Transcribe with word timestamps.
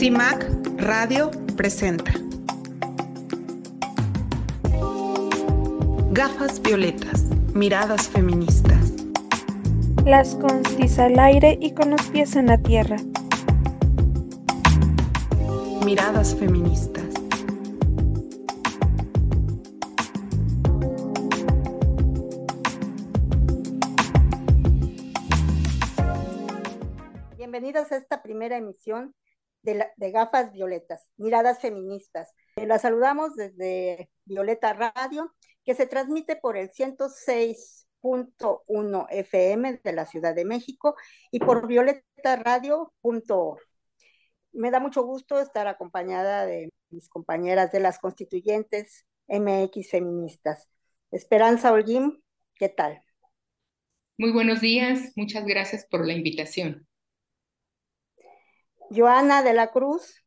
CIMAC 0.00 0.46
Radio 0.78 1.30
presenta 1.58 2.10
Gafas 6.12 6.62
violetas, 6.62 7.24
miradas 7.52 8.08
feministas. 8.08 8.94
Las 10.06 10.36
constis 10.36 10.98
al 10.98 11.18
aire 11.18 11.58
y 11.60 11.74
con 11.74 11.90
los 11.90 12.00
pies 12.06 12.34
en 12.36 12.46
la 12.46 12.56
tierra. 12.56 12.96
Miradas 15.84 16.34
feministas. 16.34 17.04
Bienvenidos 27.36 27.92
a 27.92 27.98
esta 27.98 28.22
primera 28.22 28.56
emisión 28.56 29.14
de, 29.62 30.10
Gafas 30.10 30.52
Violetas, 30.52 31.10
Miradas 31.16 31.60
Feministas. 31.60 32.34
Eh, 32.56 32.66
la 32.66 32.78
saludamos 32.78 33.36
desde 33.36 34.10
Violeta 34.24 34.72
Radio, 34.72 35.34
que 35.64 35.74
se 35.74 35.86
transmite 35.86 36.36
por 36.36 36.56
el 36.56 36.70
106.1 36.70 39.06
FM 39.10 39.80
de 39.82 39.92
la 39.92 40.06
Ciudad 40.06 40.34
de 40.34 40.44
México 40.44 40.94
y 41.30 41.40
por 41.40 41.66
violetaradio.org. 41.66 43.60
Me 44.52 44.70
da 44.70 44.80
mucho 44.80 45.02
gusto 45.04 45.40
estar 45.40 45.66
acompañada 45.68 46.46
de 46.46 46.70
mis 46.90 47.08
compañeras 47.08 47.72
de 47.72 47.80
las 47.80 47.98
constituyentes 47.98 49.06
MX 49.28 49.90
feministas. 49.90 50.68
Esperanza 51.12 51.72
Holguín, 51.72 52.22
¿qué 52.54 52.68
tal? 52.68 53.02
Muy 54.18 54.32
buenos 54.32 54.60
días, 54.60 55.12
muchas 55.16 55.46
gracias 55.46 55.86
por 55.88 56.06
la 56.06 56.12
invitación. 56.12 56.86
Joana 58.90 59.42
de 59.44 59.54
la 59.54 59.70
Cruz. 59.70 60.24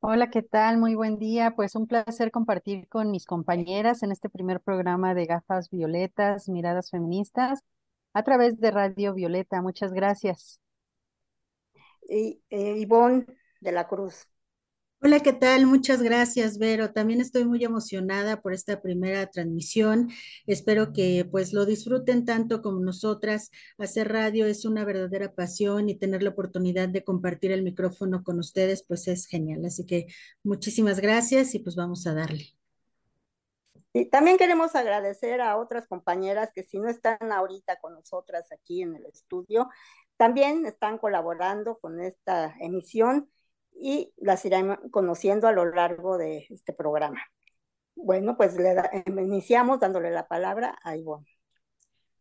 Hola, 0.00 0.30
¿qué 0.30 0.42
tal? 0.42 0.76
Muy 0.76 0.94
buen 0.94 1.18
día. 1.18 1.52
Pues 1.56 1.74
un 1.74 1.86
placer 1.86 2.30
compartir 2.30 2.86
con 2.88 3.10
mis 3.10 3.24
compañeras 3.24 4.02
en 4.02 4.12
este 4.12 4.28
primer 4.28 4.60
programa 4.60 5.14
de 5.14 5.24
Gafas 5.24 5.70
Violetas, 5.70 6.48
Miradas 6.50 6.90
Feministas, 6.90 7.60
a 8.12 8.22
través 8.22 8.60
de 8.60 8.70
Radio 8.70 9.14
Violeta. 9.14 9.62
Muchas 9.62 9.92
gracias. 9.94 10.60
Y 12.08 12.42
eh, 12.50 12.76
Ivonne 12.78 13.26
de 13.60 13.72
la 13.72 13.88
Cruz. 13.88 14.28
Hola, 15.02 15.20
¿qué 15.20 15.32
tal? 15.32 15.66
Muchas 15.66 16.02
gracias, 16.02 16.58
Vero. 16.58 16.92
También 16.92 17.20
estoy 17.20 17.44
muy 17.44 17.62
emocionada 17.62 18.40
por 18.40 18.54
esta 18.54 18.80
primera 18.80 19.26
transmisión. 19.26 20.08
Espero 20.46 20.92
que 20.92 21.28
pues 21.30 21.52
lo 21.52 21.66
disfruten 21.66 22.24
tanto 22.24 22.62
como 22.62 22.80
nosotras. 22.80 23.50
Hacer 23.78 24.10
radio 24.10 24.46
es 24.46 24.64
una 24.64 24.84
verdadera 24.84 25.32
pasión 25.34 25.88
y 25.88 25.96
tener 25.96 26.22
la 26.22 26.30
oportunidad 26.30 26.88
de 26.88 27.04
compartir 27.04 27.52
el 27.52 27.62
micrófono 27.62 28.24
con 28.24 28.38
ustedes 28.38 28.82
pues 28.82 29.06
es 29.06 29.26
genial. 29.26 29.64
Así 29.66 29.86
que 29.86 30.06
muchísimas 30.42 30.98
gracias 30.98 31.54
y 31.54 31.60
pues 31.60 31.76
vamos 31.76 32.06
a 32.06 32.14
darle. 32.14 32.56
Y 33.92 34.06
también 34.06 34.38
queremos 34.38 34.74
agradecer 34.74 35.40
a 35.40 35.56
otras 35.56 35.86
compañeras 35.86 36.50
que 36.54 36.62
si 36.62 36.78
no 36.78 36.88
están 36.88 37.32
ahorita 37.32 37.76
con 37.80 37.94
nosotras 37.94 38.50
aquí 38.50 38.82
en 38.82 38.96
el 38.96 39.06
estudio, 39.06 39.68
también 40.16 40.66
están 40.66 40.98
colaborando 40.98 41.78
con 41.78 42.00
esta 42.00 42.54
emisión 42.60 43.30
y 43.78 44.12
las 44.16 44.44
irán 44.44 44.76
conociendo 44.90 45.48
a 45.48 45.52
lo 45.52 45.64
largo 45.64 46.18
de 46.18 46.46
este 46.50 46.72
programa. 46.72 47.22
Bueno, 47.94 48.36
pues 48.36 48.56
le 48.56 48.74
iniciamos 49.22 49.80
dándole 49.80 50.10
la 50.10 50.26
palabra 50.26 50.78
a 50.82 50.96
Ivonne. 50.96 51.26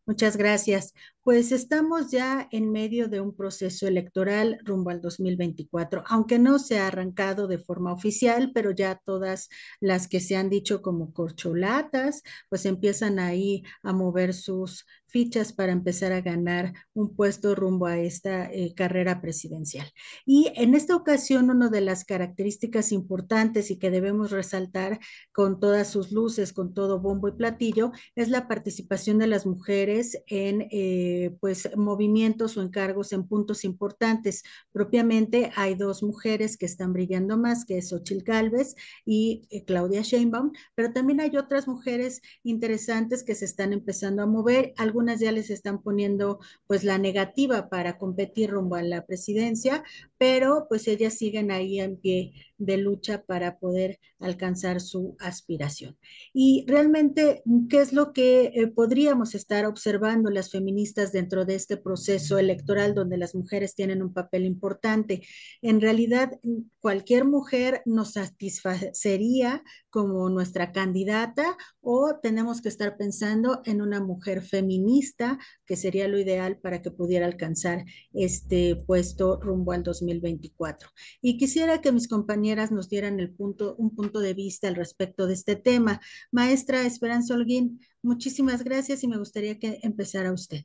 Muchas 0.06 0.38
gracias. 0.38 0.94
Pues 1.26 1.52
estamos 1.52 2.12
ya 2.12 2.48
en 2.52 2.72
medio 2.72 3.08
de 3.08 3.20
un 3.20 3.36
proceso 3.36 3.88
electoral 3.88 4.60
rumbo 4.64 4.92
al 4.92 5.02
2024, 5.02 6.04
aunque 6.06 6.38
no 6.38 6.60
se 6.60 6.78
ha 6.78 6.86
arrancado 6.86 7.48
de 7.48 7.58
forma 7.58 7.92
oficial, 7.92 8.52
pero 8.54 8.70
ya 8.70 9.02
todas 9.04 9.50
las 9.80 10.08
que 10.08 10.20
se 10.20 10.36
han 10.36 10.52
dicho 10.52 10.84
como 10.84 11.14
corcholatas, 11.14 12.22
pues 12.48 12.68
empiezan 12.68 13.18
ahí 13.18 13.64
a 13.82 13.92
mover 13.92 14.36
sus 14.36 14.86
fichas 15.08 15.54
para 15.54 15.72
empezar 15.72 16.12
a 16.12 16.20
ganar 16.20 16.74
un 16.94 17.16
puesto 17.16 17.56
rumbo 17.56 17.86
a 17.86 17.98
esta 17.98 18.52
eh, 18.52 18.74
carrera 18.76 19.22
presidencial. 19.22 19.90
Y 20.26 20.52
en 20.56 20.76
esta 20.76 20.94
ocasión, 20.94 21.50
una 21.50 21.70
de 21.70 21.80
las 21.80 22.04
características 22.04 22.92
importantes 22.92 23.72
y 23.72 23.80
que 23.80 23.92
debemos 23.92 24.32
resaltar 24.32 25.00
con 25.32 25.62
todas 25.62 25.90
sus 25.90 26.12
luces, 26.12 26.52
con 26.52 26.74
todo 26.74 27.00
bombo 27.00 27.30
y 27.30 27.32
platillo, 27.32 27.94
es 28.16 28.28
la 28.28 28.50
participación 28.50 29.18
de 29.18 29.28
las 29.28 29.46
mujeres 29.46 30.22
en 30.28 30.68
eh, 30.70 31.15
pues 31.40 31.70
movimientos 31.76 32.58
o 32.58 32.62
encargos 32.62 33.14
en 33.14 33.28
puntos 33.28 33.64
importantes. 33.64 34.44
Propiamente 34.72 35.52
hay 35.56 35.76
dos 35.76 36.04
mujeres 36.04 36.58
que 36.58 36.66
están 36.66 36.94
brillando 36.94 37.38
más, 37.38 37.66
que 37.66 37.78
es 37.78 37.92
Ochil 37.94 38.24
Galvez 38.24 38.76
y 39.06 39.48
eh, 39.50 39.66
Claudia 39.66 40.02
Sheinbaum, 40.02 40.52
pero 40.76 40.94
también 40.94 41.20
hay 41.20 41.36
otras 41.38 41.68
mujeres 41.68 42.22
interesantes 42.44 43.24
que 43.24 43.36
se 43.36 43.46
están 43.46 43.74
empezando 43.74 44.24
a 44.24 44.28
mover. 44.28 44.74
Algunas 44.78 45.20
ya 45.20 45.32
les 45.32 45.50
están 45.50 45.82
poniendo 45.82 46.40
pues 46.68 46.84
la 46.84 46.98
negativa 46.98 47.70
para 47.70 47.98
competir 47.98 48.52
rumbo 48.52 48.76
a 48.76 48.84
la 48.84 49.06
presidencia, 49.06 49.84
pero 50.18 50.68
pues 50.70 50.88
ellas 50.88 51.16
siguen 51.16 51.52
ahí 51.52 51.80
en 51.80 51.98
pie 51.98 52.34
de 52.58 52.78
lucha 52.78 53.24
para 53.24 53.60
poder 53.60 54.00
alcanzar 54.20 54.82
su 54.82 55.16
aspiración. 55.20 55.98
Y 56.34 56.66
realmente, 56.68 57.44
¿qué 57.70 57.82
es 57.82 57.94
lo 57.94 58.14
que 58.14 58.52
eh, 58.56 58.68
podríamos 58.68 59.36
estar 59.36 59.66
observando 59.66 60.30
las 60.30 60.52
feministas 60.52 61.12
dentro 61.12 61.46
de 61.46 61.56
este 61.56 61.78
proceso 61.78 62.38
electoral 62.38 62.94
donde 62.94 63.18
las 63.18 63.36
mujeres 63.36 63.76
tienen 63.76 64.02
un 64.02 64.14
papel 64.14 64.46
importante? 64.46 65.22
En 65.62 65.82
realidad, 65.82 66.40
cualquier 66.80 67.26
mujer 67.26 67.82
nos 67.86 68.14
satisfacería 68.14 69.64
como 69.90 70.30
nuestra 70.30 70.72
candidata 70.72 71.58
o 71.82 72.20
tenemos 72.22 72.62
que 72.62 72.70
estar 72.70 72.98
pensando 72.98 73.62
en 73.66 73.82
una 73.82 74.02
mujer 74.02 74.42
feminista, 74.42 75.40
que 75.66 75.76
sería 75.76 76.08
lo 76.08 76.20
ideal 76.20 76.58
para 76.58 76.82
que 76.82 76.92
pudiera 76.92 77.26
alcanzar 77.26 77.86
este 78.14 78.76
puesto 78.76 79.40
rumbo 79.42 79.72
al 79.72 79.84
2024. 79.84 80.90
Y 81.22 81.38
quisiera 81.38 81.82
que 81.82 81.92
mis 81.92 82.08
compañeras 82.08 82.72
nos 82.72 82.90
dieran 82.90 83.20
el 83.20 83.32
punto, 83.34 83.76
un 83.78 83.96
punto 83.96 84.20
de 84.20 84.34
vista 84.34 84.68
al 84.68 84.76
respecto 84.76 85.28
de 85.28 85.34
este 85.34 85.56
tema. 85.56 86.02
Maestra 86.32 86.86
Esperanza 86.86 87.34
Holguín, 87.34 87.82
muchísimas 88.02 88.64
gracias 88.64 89.04
y 89.04 89.08
me 89.08 89.18
gustaría 89.18 89.60
que 89.60 89.80
empezara 89.82 90.32
usted. 90.32 90.64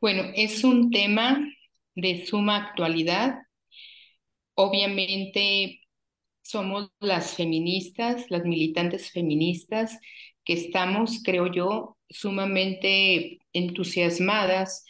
Bueno, 0.00 0.24
es 0.34 0.64
un 0.64 0.90
tema 0.90 1.48
de 1.94 2.26
suma 2.26 2.56
actualidad. 2.56 3.38
Obviamente 4.54 5.80
somos 6.42 6.90
las 7.00 7.34
feministas, 7.34 8.26
las 8.30 8.44
militantes 8.44 9.10
feministas, 9.10 9.98
que 10.44 10.54
estamos, 10.54 11.22
creo 11.22 11.52
yo, 11.52 11.96
sumamente 12.08 13.38
entusiasmadas, 13.52 14.84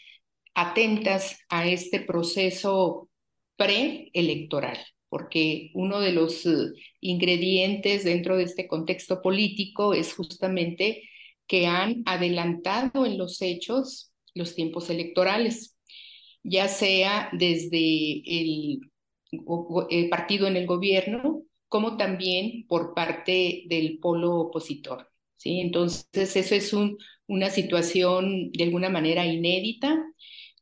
atentas 0.55 1.39
a 1.49 1.67
este 1.69 2.01
proceso 2.01 3.09
preelectoral, 3.57 4.79
porque 5.09 5.71
uno 5.75 6.01
de 6.01 6.13
los 6.13 6.47
eh, 6.47 6.73
ingredientes 7.01 8.05
dentro 8.05 8.37
de 8.37 8.45
este 8.45 8.67
contexto 8.67 9.23
político 9.23 9.95
es 9.95 10.15
justamente 10.15 11.03
que 11.47 11.67
han 11.67 12.03
adelantado 12.07 13.07
en 13.07 13.19
los 13.19 13.43
hechos 13.43 14.13
los 14.35 14.55
tiempos 14.55 14.91
electorales, 14.91 15.77
ya 16.43 16.69
sea 16.69 17.29
desde 17.33 18.23
el 18.27 18.81
el 19.91 20.09
partido 20.09 20.47
en 20.47 20.57
el 20.57 20.67
gobierno, 20.67 21.43
como 21.69 21.97
también 21.97 22.67
por 22.69 22.95
parte 22.95 23.65
del 23.67 23.99
polo 23.99 24.35
opositor. 24.37 25.11
¿Sí? 25.45 25.61
Entonces, 25.61 26.37
eso 26.37 26.55
es 26.55 26.73
un, 26.73 26.99
una 27.27 27.51
situación 27.51 28.51
de 28.53 28.65
alguna 28.65 28.89
manera 28.89 29.27
inédita, 29.27 30.03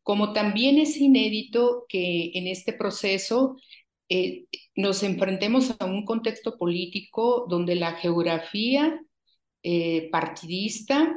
como 0.03 0.33
también 0.33 0.79
es 0.79 0.97
inédito 0.97 1.87
que 1.89 2.33
en 2.35 2.49
este 2.49 2.73
proceso 2.73 3.57
eh, 4.09 4.47
nos 4.75 5.03
enfrentemos 5.05 5.75
a 5.79 5.87
un 5.87 6.05
contexto 6.05 6.59
político 6.59 7.47
donde 7.49 7.77
la 7.77 7.93
geografía 7.95 9.01
eh, 9.63 10.09
partidista, 10.11 11.15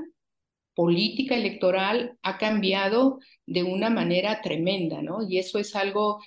política 0.76 1.36
electoral 1.36 2.18
ha 2.22 2.38
cambiado 2.38 3.20
de 3.48 3.64
una 3.64 3.90
manera 3.90 4.42
tremenda, 4.42 5.02
¿no? 5.02 5.28
Y 5.28 5.40
eso 5.40 5.58
es 5.58 5.76
algo 5.76 6.20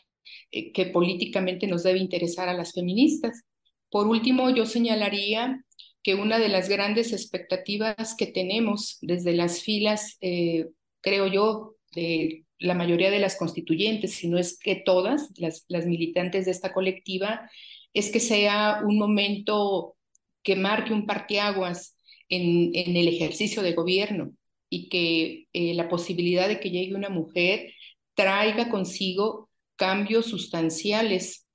eh, 0.51 0.73
que 0.73 0.87
políticamente 0.87 1.67
nos 1.69 1.85
debe 1.85 2.01
interesar 2.01 2.49
a 2.49 2.55
las 2.55 2.73
feministas. 2.73 3.45
Por 3.91 4.09
último, 4.09 4.51
yo 4.51 4.67
señalaría 4.67 5.65
que 6.09 6.15
una 6.15 6.39
de 6.39 6.49
las 6.49 6.71
grandes 6.71 7.13
expectativas 7.13 8.15
que 8.17 8.25
tenemos 8.25 8.97
desde 9.03 9.35
las 9.35 9.61
filas, 9.61 10.17
eh, 10.23 10.69
creo 11.03 11.27
yo, 11.27 11.75
de 11.93 12.47
la 12.59 12.73
mayoría 12.73 13.11
de 13.11 13.19
las 13.19 13.37
constituyentes, 13.37 14.15
si 14.15 14.27
no 14.27 14.39
es 14.39 14.59
que 14.59 14.77
todas 14.77 15.29
las, 15.37 15.67
militantes 15.85 16.47
de 16.47 16.53
esta 16.53 16.73
colectiva, 16.73 17.51
es 17.93 18.11
que 18.11 18.21
sea 18.21 18.81
un 18.87 18.99
momento 18.99 19.99
que 20.43 20.57
marque 20.57 20.95
un 20.95 21.05
parteaguas 21.05 21.99
en, 22.31 22.71
en 22.75 22.97
el 22.97 23.07
ejercicio 23.07 23.61
de 23.61 23.75
gobierno 23.75 24.33
y 24.71 24.89
que 24.89 25.47
eh, 25.53 25.75
la 25.75 25.91
posibilidad 25.91 26.49
de 26.49 26.59
que 26.59 26.71
llegue 26.71 26.95
una 26.95 27.11
mujer 27.11 27.75
traiga 28.15 28.71
consigo 28.71 29.51
cambios 29.77 30.25
sustanciales 30.25 31.47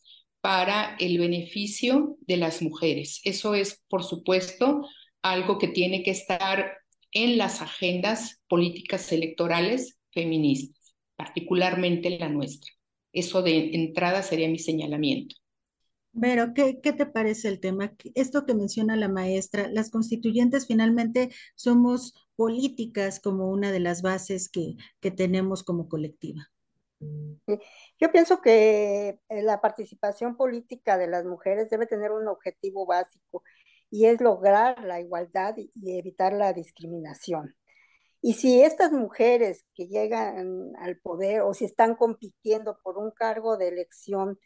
para 0.43 0.97
el 0.99 1.19
beneficio 1.19 2.17
de 2.27 2.35
las 2.35 2.61
mujeres. 2.61 3.21
Eso 3.23 3.55
es, 3.55 3.81
por 3.87 4.03
supuesto, 4.03 4.81
algo 5.21 5.57
que 5.57 5.69
tiene 5.69 6.03
que 6.03 6.11
estar 6.11 6.79
en 7.13 7.37
las 7.37 7.61
agendas 7.61 8.41
políticas 8.49 9.09
electorales 9.13 9.99
feministas, 10.11 10.95
particularmente 11.15 12.19
la 12.19 12.27
nuestra. 12.27 12.69
Eso 13.13 13.41
de 13.41 13.73
entrada 13.73 14.21
sería 14.21 14.49
mi 14.49 14.59
señalamiento. 14.59 15.33
Pero, 16.19 16.53
¿qué, 16.53 16.81
¿qué, 16.83 16.91
te 16.91 17.05
parece 17.05 17.47
el 17.47 17.61
tema? 17.61 17.93
Esto 18.13 18.45
que 18.45 18.53
menciona 18.53 18.97
la 18.97 19.07
maestra, 19.07 19.69
las 19.69 19.91
constituyentes 19.91 20.67
finalmente 20.67 21.29
somos 21.55 22.15
políticas 22.35 23.21
como 23.21 23.49
una 23.49 23.71
de 23.71 23.79
las 23.79 24.01
bases 24.01 24.49
que 24.49 25.11
tenemos 25.11 25.63
como 25.63 25.87
colectiva. 25.87 26.52
Yo 27.99 28.11
pienso 28.11 28.41
que 28.41 29.19
eh, 29.29 29.41
la 29.43 29.61
participación 29.61 30.37
política 30.37 30.97
de 30.97 31.07
las 31.07 31.25
mujeres 31.25 31.69
debe 31.69 31.87
tener 31.87 32.11
un 32.11 32.27
objetivo 32.27 32.85
básico 32.85 33.43
y 33.89 34.05
es 34.05 34.21
lograr 34.21 34.83
la 34.83 34.99
igualdad 34.99 35.55
y 35.57 35.97
evitar 35.97 36.33
la 36.33 36.53
discriminación. 36.53 37.55
Y 38.21 38.33
si 38.35 38.63
estas 38.63 38.93
mujeres 38.93 39.65
que 39.75 39.87
llegan 39.87 40.71
al 40.79 40.97
poder 40.97 41.41
o 41.41 41.53
si 41.53 41.65
están 41.65 41.95
compitiendo 41.95 42.79
por 42.81 42.97
un 42.97 43.11
cargo 43.11 43.57
de 43.57 43.67
elección, 43.67 44.39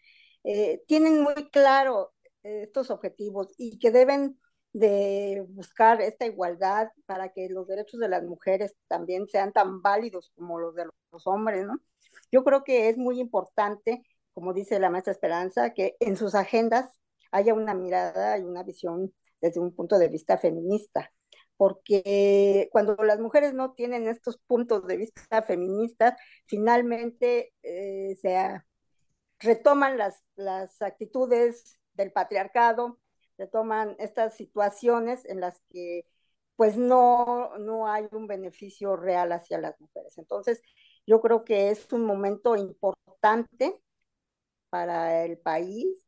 eh, 0.44 0.84
tienen 0.88 1.22
muy 1.22 1.50
claro 1.52 2.12
eh, 2.44 2.64
estos 2.64 2.90
objetivos 2.90 3.54
y 3.58 3.78
que 3.78 3.92
deben 3.92 4.40
de 4.74 5.46
buscar 5.50 6.02
esta 6.02 6.26
igualdad 6.26 6.90
para 7.06 7.34
que 7.34 7.50
los 7.50 7.68
derechos 7.68 8.00
de 8.00 8.10
las 8.10 8.24
mujeres 8.24 8.76
también 8.88 9.28
sean 9.28 9.54
tan 9.54 9.82
válidos 9.82 10.32
como 10.36 10.60
los 10.60 10.74
de 10.76 10.86
los 11.12 11.28
hombres, 11.28 11.66
¿no? 11.66 11.80
Yo 12.32 12.44
creo 12.44 12.64
que 12.64 12.90
es 12.90 12.98
muy 12.98 13.20
importante, 13.20 14.04
como 14.34 14.54
dice 14.54 14.80
la 14.80 14.90
maestra 14.90 15.14
Esperanza, 15.14 15.74
que 15.74 15.96
en 16.00 16.18
sus 16.18 16.36
agendas 16.36 17.00
haya 17.32 17.54
una 17.54 17.74
mirada 17.74 18.38
y 18.38 18.44
una 18.44 18.64
visión 18.64 19.14
desde 19.42 19.60
un 19.60 19.74
punto 19.76 20.00
de 20.00 20.10
vista 20.10 20.38
feminista, 20.38 21.12
porque 21.58 22.70
cuando 22.72 22.96
las 23.04 23.20
mujeres 23.20 23.54
no 23.54 23.74
tienen 23.74 24.08
estos 24.08 24.38
puntos 24.48 24.86
de 24.88 24.98
vista 24.98 25.42
feministas, 25.44 26.14
finalmente 26.46 27.54
eh, 27.64 28.16
se 28.22 28.38
retoman 29.40 29.98
las, 29.98 30.24
las 30.36 30.82
actitudes 30.82 31.80
del 31.94 32.12
patriarcado, 32.12 33.00
retoman 33.38 33.96
estas 34.00 34.36
situaciones 34.36 35.26
en 35.26 35.40
las 35.42 35.62
que 35.70 36.06
pues 36.56 36.76
no, 36.76 37.56
no 37.60 37.88
hay 37.88 38.08
un 38.12 38.26
beneficio 38.28 38.96
real 38.96 39.32
hacia 39.32 39.60
las 39.60 39.80
mujeres. 39.80 40.18
Entonces, 40.18 40.62
yo 41.08 41.22
creo 41.22 41.44
que 41.46 41.72
es 41.72 41.92
un 41.94 42.06
momento 42.06 42.56
importante 42.58 43.82
para 44.70 45.26
el 45.26 45.38
país 45.40 46.08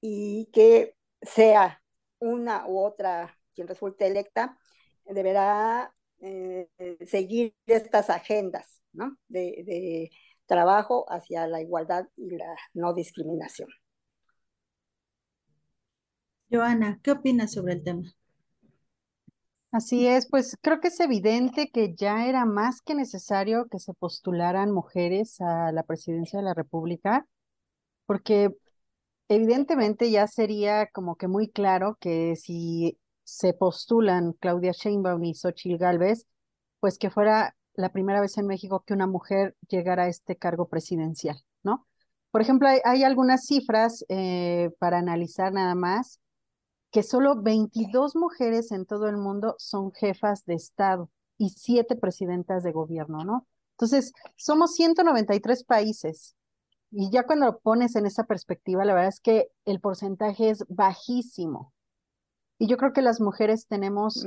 y 0.00 0.48
que 0.52 0.96
sea 1.22 1.82
una 2.20 2.66
u 2.68 2.78
otra 2.80 3.38
quien 3.54 3.68
resulte 3.68 4.06
electa, 4.06 4.58
deberá 5.06 5.94
eh, 6.20 6.68
seguir 7.06 7.54
estas 7.66 8.10
agendas 8.10 8.80
¿no? 8.92 9.18
de, 9.28 9.62
de 9.66 10.10
trabajo 10.46 11.06
hacia 11.10 11.46
la 11.46 11.60
igualdad 11.60 12.08
y 12.16 12.30
la 12.36 12.56
no 12.74 12.94
discriminación. 12.94 13.68
Joana, 16.50 17.00
¿qué 17.02 17.12
opinas 17.12 17.52
sobre 17.52 17.72
el 17.74 17.82
tema? 17.82 18.14
Así 19.72 20.08
es, 20.08 20.28
pues 20.28 20.56
creo 20.62 20.80
que 20.80 20.88
es 20.88 20.98
evidente 20.98 21.70
que 21.70 21.94
ya 21.94 22.26
era 22.26 22.44
más 22.44 22.82
que 22.82 22.94
necesario 22.96 23.66
que 23.68 23.78
se 23.78 23.94
postularan 23.94 24.72
mujeres 24.72 25.40
a 25.40 25.70
la 25.70 25.84
presidencia 25.84 26.40
de 26.40 26.44
la 26.44 26.54
República, 26.54 27.26
porque 28.06 28.50
evidentemente 29.28 30.10
ya 30.10 30.26
sería 30.26 30.88
como 30.88 31.16
que 31.16 31.28
muy 31.28 31.48
claro 31.48 31.96
que 32.00 32.34
si 32.36 32.98
se 33.24 33.54
postulan 33.54 34.32
Claudia 34.34 34.72
Sheinbaum 34.72 35.22
y 35.24 35.34
Xochitl 35.34 35.78
Gálvez, 35.78 36.26
pues 36.80 36.98
que 36.98 37.10
fuera 37.10 37.56
la 37.74 37.92
primera 37.92 38.20
vez 38.20 38.38
en 38.38 38.46
México 38.48 38.82
que 38.84 38.94
una 38.94 39.06
mujer 39.06 39.56
llegara 39.68 40.04
a 40.04 40.08
este 40.08 40.36
cargo 40.36 40.68
presidencial, 40.68 41.40
¿no? 41.62 41.86
Por 42.32 42.42
ejemplo, 42.42 42.68
hay, 42.84 43.04
algunas 43.04 43.46
cifras 43.46 44.04
eh, 44.08 44.70
para 44.78 44.98
analizar 44.98 45.52
nada 45.52 45.74
más, 45.74 46.20
que 46.90 47.02
solo 47.02 47.40
22 47.40 48.16
mujeres 48.16 48.72
en 48.72 48.86
todo 48.86 49.08
el 49.08 49.16
mundo 49.16 49.54
son 49.58 49.92
jefas 49.92 50.44
de 50.44 50.54
Estado 50.54 51.10
y 51.38 51.50
siete 51.50 51.96
presidentas 51.96 52.62
de 52.62 52.72
gobierno, 52.72 53.24
¿no? 53.24 53.46
Entonces, 53.72 54.12
somos 54.36 54.74
193 54.74 55.64
países. 55.64 56.36
Y 56.90 57.10
ya 57.10 57.24
cuando 57.24 57.46
lo 57.46 57.60
pones 57.60 57.96
en 57.96 58.04
esa 58.04 58.24
perspectiva, 58.24 58.84
la 58.84 58.94
verdad 58.94 59.08
es 59.08 59.20
que 59.20 59.48
el 59.64 59.80
porcentaje 59.80 60.50
es 60.50 60.64
bajísimo. 60.68 61.72
Y 62.58 62.66
yo 62.66 62.76
creo 62.76 62.92
que 62.92 63.00
las 63.00 63.22
mujeres 63.22 63.66
tenemos 63.68 64.26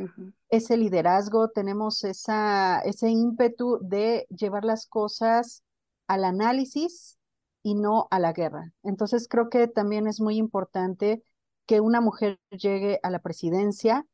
ese 0.49 0.75
liderazgo, 0.75 1.49
tenemos 1.49 2.03
esa, 2.03 2.79
ese 2.79 3.09
ímpetu 3.11 3.77
de 3.79 4.25
llevar 4.29 4.65
las 4.65 4.87
cosas 4.87 5.61
al 6.07 6.23
análisis 6.23 7.19
y 7.61 7.75
no 7.75 8.07
a 8.09 8.17
la 8.17 8.33
guerra. 8.33 8.71
Entonces 8.81 9.27
creo 9.29 9.49
que 9.49 9.67
también 9.67 10.07
es 10.07 10.19
muy 10.19 10.37
importante 10.37 11.21
que 11.65 11.79
una 11.79 12.01
mujer 12.01 12.39
llegue 12.49 12.99
a 13.03 13.09
la 13.09 13.19
presidencia. 13.19 14.05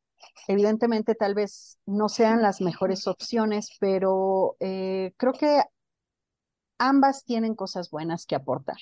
Evidentemente 0.47 1.15
tal 1.15 1.33
vez 1.33 1.79
no 1.85 2.09
sean 2.09 2.41
las 2.41 2.61
mejores 2.61 3.07
opciones, 3.07 3.69
pero 3.79 4.55
eh, 4.59 5.13
creo 5.17 5.33
que 5.33 5.61
ambas 6.77 7.23
tienen 7.23 7.55
cosas 7.55 7.89
buenas 7.89 8.25
que 8.25 8.35
aportar. 8.35 8.77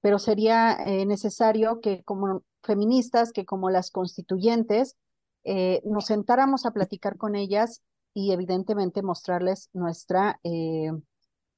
Pero 0.00 0.18
sería 0.18 0.76
eh, 0.86 1.06
necesario 1.06 1.80
que 1.80 2.02
como 2.04 2.42
feministas 2.62 3.32
que 3.32 3.44
como 3.44 3.70
las 3.70 3.90
constituyentes 3.90 4.96
eh, 5.44 5.82
nos 5.84 6.06
sentáramos 6.06 6.66
a 6.66 6.72
platicar 6.72 7.16
con 7.16 7.34
ellas 7.34 7.82
y 8.14 8.32
evidentemente 8.32 9.02
mostrarles 9.02 9.70
nuestra, 9.72 10.38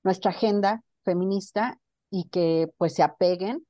nuestra 0.04 0.31
agenda 0.31 0.84
feminista 1.02 1.81
y 2.10 2.28
que 2.28 2.72
pues 2.78 2.94
se 2.94 3.02
apeguen 3.02 3.66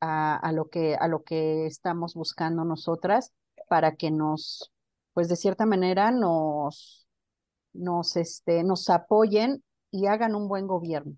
a, 0.00 0.36
a, 0.36 0.52
lo 0.52 0.68
que, 0.68 0.96
a 0.96 1.08
lo 1.08 1.22
que 1.22 1.66
estamos 1.66 2.14
buscando 2.14 2.64
nosotras 2.64 3.32
para 3.68 3.96
que 3.96 4.10
nos, 4.10 4.72
pues 5.12 5.28
de 5.28 5.36
cierta 5.36 5.66
manera 5.66 6.10
nos, 6.10 7.08
nos, 7.72 8.16
este, 8.16 8.62
nos 8.64 8.88
apoyen 8.90 9.62
y 9.90 10.06
hagan 10.06 10.34
un 10.34 10.48
buen 10.48 10.66
gobierno. 10.66 11.16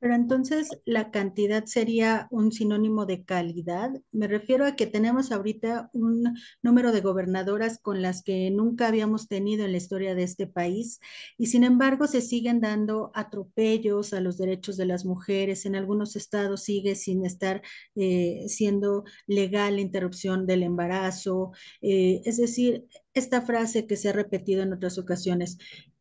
Pero 0.00 0.14
entonces 0.14 0.68
la 0.84 1.10
cantidad 1.10 1.64
sería 1.66 2.28
un 2.30 2.52
sinónimo 2.52 3.04
de 3.06 3.24
calidad. 3.24 3.90
Me 4.12 4.28
refiero 4.28 4.64
a 4.64 4.76
que 4.76 4.86
tenemos 4.86 5.32
ahorita 5.32 5.90
un 5.92 6.36
número 6.62 6.92
de 6.92 7.00
gobernadoras 7.00 7.78
con 7.80 8.00
las 8.02 8.22
que 8.22 8.50
nunca 8.50 8.88
habíamos 8.88 9.28
tenido 9.28 9.64
en 9.64 9.72
la 9.72 9.78
historia 9.78 10.14
de 10.14 10.22
este 10.22 10.46
país 10.46 11.00
y 11.36 11.46
sin 11.46 11.64
embargo 11.64 12.06
se 12.06 12.20
siguen 12.20 12.60
dando 12.60 13.10
atropellos 13.14 14.12
a 14.12 14.20
los 14.20 14.38
derechos 14.38 14.76
de 14.76 14.86
las 14.86 15.04
mujeres. 15.04 15.66
En 15.66 15.74
algunos 15.74 16.16
estados 16.16 16.62
sigue 16.62 16.94
sin 16.94 17.24
estar 17.26 17.62
eh, 17.96 18.44
siendo 18.48 19.04
legal 19.26 19.76
la 19.76 19.82
interrupción 19.82 20.46
del 20.46 20.62
embarazo. 20.62 21.52
Eh, 21.80 22.22
es 22.24 22.36
decir, 22.36 22.86
esta 23.14 23.42
frase 23.42 23.86
que 23.86 23.96
se 23.96 24.08
ha 24.08 24.12
repetido 24.12 24.62
en 24.62 24.72
otras 24.72 24.98
ocasiones, 24.98 25.58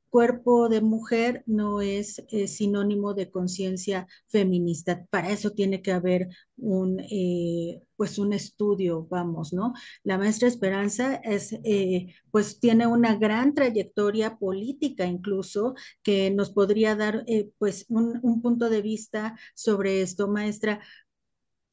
cuerpo 0.10 0.70
de 0.70 0.82
mujer 0.82 1.44
no 1.46 1.82
es 1.82 2.24
eh, 2.30 2.48
sinónimo 2.48 3.14
de 3.14 3.30
conciencia 3.32 4.08
feminista. 4.28 5.06
Para 5.10 5.32
eso 5.32 5.52
tiene 5.52 5.82
que 5.82 5.92
haber 5.92 6.28
un, 6.58 7.00
eh, 7.00 7.82
pues 7.96 8.18
un 8.18 8.34
estudio, 8.34 9.06
vamos, 9.10 9.54
¿no? 9.54 9.74
La 10.04 10.18
maestra 10.18 10.48
Esperanza 10.48 11.16
es, 11.24 11.54
eh, 11.64 12.14
pues 12.32 12.60
tiene 12.60 12.88
una 12.88 13.16
gran 13.16 13.54
trayectoria 13.54 14.38
política 14.38 15.06
incluso 15.06 15.76
que 16.04 16.32
nos 16.32 16.52
podría 16.52 16.96
dar, 16.96 17.26
pues, 17.58 17.86
un, 17.90 18.20
un 18.24 18.42
punto 18.42 18.70
de 18.70 18.82
vista 18.82 19.38
sobre 19.56 20.02
esto, 20.02 20.28
maestra. 20.28 20.82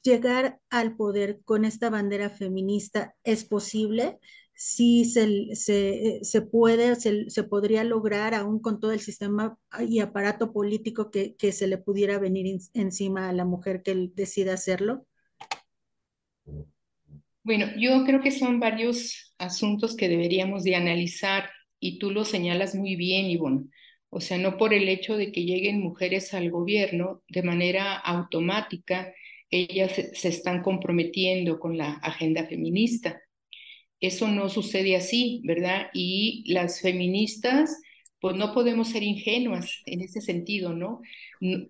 Llegar 0.03 0.59
al 0.69 0.95
poder 0.95 1.41
con 1.45 1.65
esta 1.65 1.89
bandera 1.89 2.29
feminista 2.29 3.15
es 3.23 3.43
posible 3.43 4.19
sí 4.55 5.03
se, 5.03 5.53
se, 5.55 6.19
se 6.23 6.41
puede, 6.41 6.95
se, 6.95 7.29
se, 7.29 7.43
podría 7.43 7.83
lograr 7.83 8.33
aún 8.33 8.59
con 8.59 8.79
todo 8.79 8.93
el 8.93 9.01
sistema 9.01 9.57
y 9.87 9.99
aparato 9.99 10.53
político 10.53 11.11
que, 11.11 11.35
que 11.35 11.51
se 11.51 11.67
le 11.67 11.77
pudiera 11.77 12.17
venir 12.19 12.59
encima 12.73 13.29
a 13.29 13.33
la 13.33 13.43
mujer 13.43 13.83
que 13.83 14.09
decida 14.15 14.53
hacerlo? 14.53 15.05
Bueno, 17.43 17.67
yo 17.77 18.05
creo 18.05 18.21
que 18.21 18.31
son 18.31 18.59
varios 18.59 19.35
asuntos 19.37 19.95
que 19.95 20.09
deberíamos 20.09 20.63
de 20.63 20.75
analizar 20.75 21.49
y 21.79 21.99
tú 21.99 22.09
lo 22.09 22.23
señalas 22.23 22.73
muy 22.73 22.95
bien, 22.95 23.25
Ivonne. 23.25 23.65
O 24.09 24.21
sea, 24.21 24.37
no 24.37 24.57
por 24.57 24.73
el 24.73 24.87
hecho 24.87 25.17
de 25.17 25.33
que 25.33 25.43
lleguen 25.43 25.81
mujeres 25.81 26.33
al 26.33 26.49
gobierno 26.49 27.21
de 27.27 27.43
manera 27.43 27.97
automática, 27.97 29.13
ellas 29.51 29.91
se, 29.91 30.15
se 30.15 30.29
están 30.29 30.63
comprometiendo 30.63 31.59
con 31.59 31.77
la 31.77 31.95
agenda 31.95 32.47
feminista 32.47 33.21
eso 34.05 34.27
no 34.27 34.49
sucede 34.49 34.95
así, 34.95 35.41
¿verdad? 35.45 35.87
Y 35.93 36.43
las 36.51 36.81
feministas, 36.81 37.81
pues 38.19 38.35
no 38.35 38.53
podemos 38.53 38.89
ser 38.89 39.03
ingenuas 39.03 39.81
en 39.85 40.01
ese 40.01 40.21
sentido, 40.21 40.73
¿no? 40.73 41.01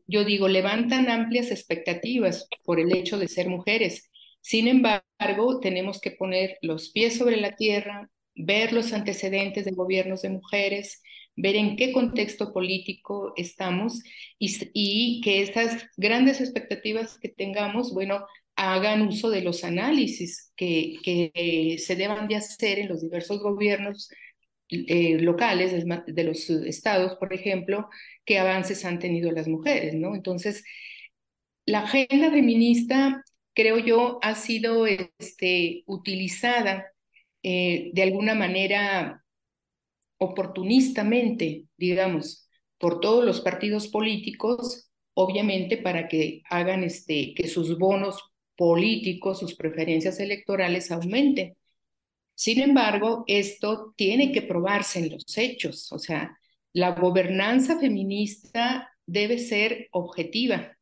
Yo 0.07 0.23
digo, 0.25 0.47
levantan 0.47 1.09
amplias 1.09 1.51
expectativas 1.51 2.47
por 2.63 2.79
el 2.79 2.95
hecho 2.95 3.17
de 3.17 3.27
ser 3.27 3.49
mujeres. 3.49 4.09
Sin 4.41 4.67
embargo, 4.67 5.59
tenemos 5.59 5.99
que 5.99 6.11
poner 6.11 6.57
los 6.61 6.91
pies 6.91 7.17
sobre 7.17 7.37
la 7.37 7.55
tierra, 7.55 8.09
ver 8.35 8.73
los 8.73 8.93
antecedentes 8.93 9.65
de 9.65 9.71
gobiernos 9.71 10.21
de 10.21 10.29
mujeres, 10.29 11.01
ver 11.35 11.55
en 11.55 11.75
qué 11.75 11.91
contexto 11.91 12.53
político 12.53 13.33
estamos 13.35 14.01
y, 14.39 15.21
que 15.21 15.41
esas 15.41 15.87
grandes 15.97 16.41
expectativas 16.41 17.17
que 17.19 17.29
tengamos, 17.29 17.93
bueno, 17.93 18.25
hagan 18.55 19.01
uso 19.07 19.29
de 19.29 19.41
los 19.41 19.63
análisis 19.63 20.51
que, 20.55 20.95
que 21.03 21.77
se 21.79 21.95
deban 21.95 22.27
de 22.27 22.37
hacer 22.37 22.79
en 22.79 22.89
los 22.89 23.01
diversos 23.01 23.39
gobiernos 23.41 24.09
eh, 24.69 25.19
locales 25.19 25.73
de 26.07 26.23
los 26.23 26.49
estados, 26.49 27.17
por 27.17 27.33
ejemplo, 27.33 27.87
qué 28.25 28.39
avances 28.39 28.83
han 28.85 28.99
tenido 28.99 29.31
las 29.31 29.47
mujeres, 29.47 29.93
¿no? 29.93 30.15
Entonces, 30.15 30.63
la 31.65 31.81
agenda 31.81 32.31
feminista, 32.31 33.23
creo 33.53 33.77
yo, 33.79 34.19
ha 34.23 34.35
sido 34.35 34.87
este, 34.87 35.83
utilizada 35.85 36.87
eh, 37.43 37.91
de 37.93 38.03
alguna 38.03 38.35
manera 38.35 39.23
oportunistamente, 40.17 41.65
digamos, 41.77 42.49
por 42.79 42.99
todos 42.99 43.23
los 43.25 43.41
partidos 43.41 43.87
políticos, 43.89 44.89
obviamente 45.13 45.77
para 45.77 46.07
que 46.07 46.41
hagan 46.49 46.83
este, 46.83 47.33
que 47.35 47.47
sus 47.47 47.77
bonos 47.77 48.34
políticos, 48.55 49.39
sus 49.39 49.55
preferencias 49.55 50.19
electorales 50.19 50.91
aumenten. 50.91 51.55
Sin 52.33 52.61
embargo, 52.61 53.23
esto 53.27 53.93
tiene 53.95 54.31
que 54.31 54.41
probarse 54.41 54.99
en 54.99 55.11
los 55.11 55.37
hechos, 55.37 55.91
o 55.91 55.99
sea, 55.99 56.37
la 56.73 56.91
gobernanza 56.91 57.79
feminista 57.79 58.89
debe 59.05 59.39
ser 59.39 59.87
objetiva, 59.91 60.75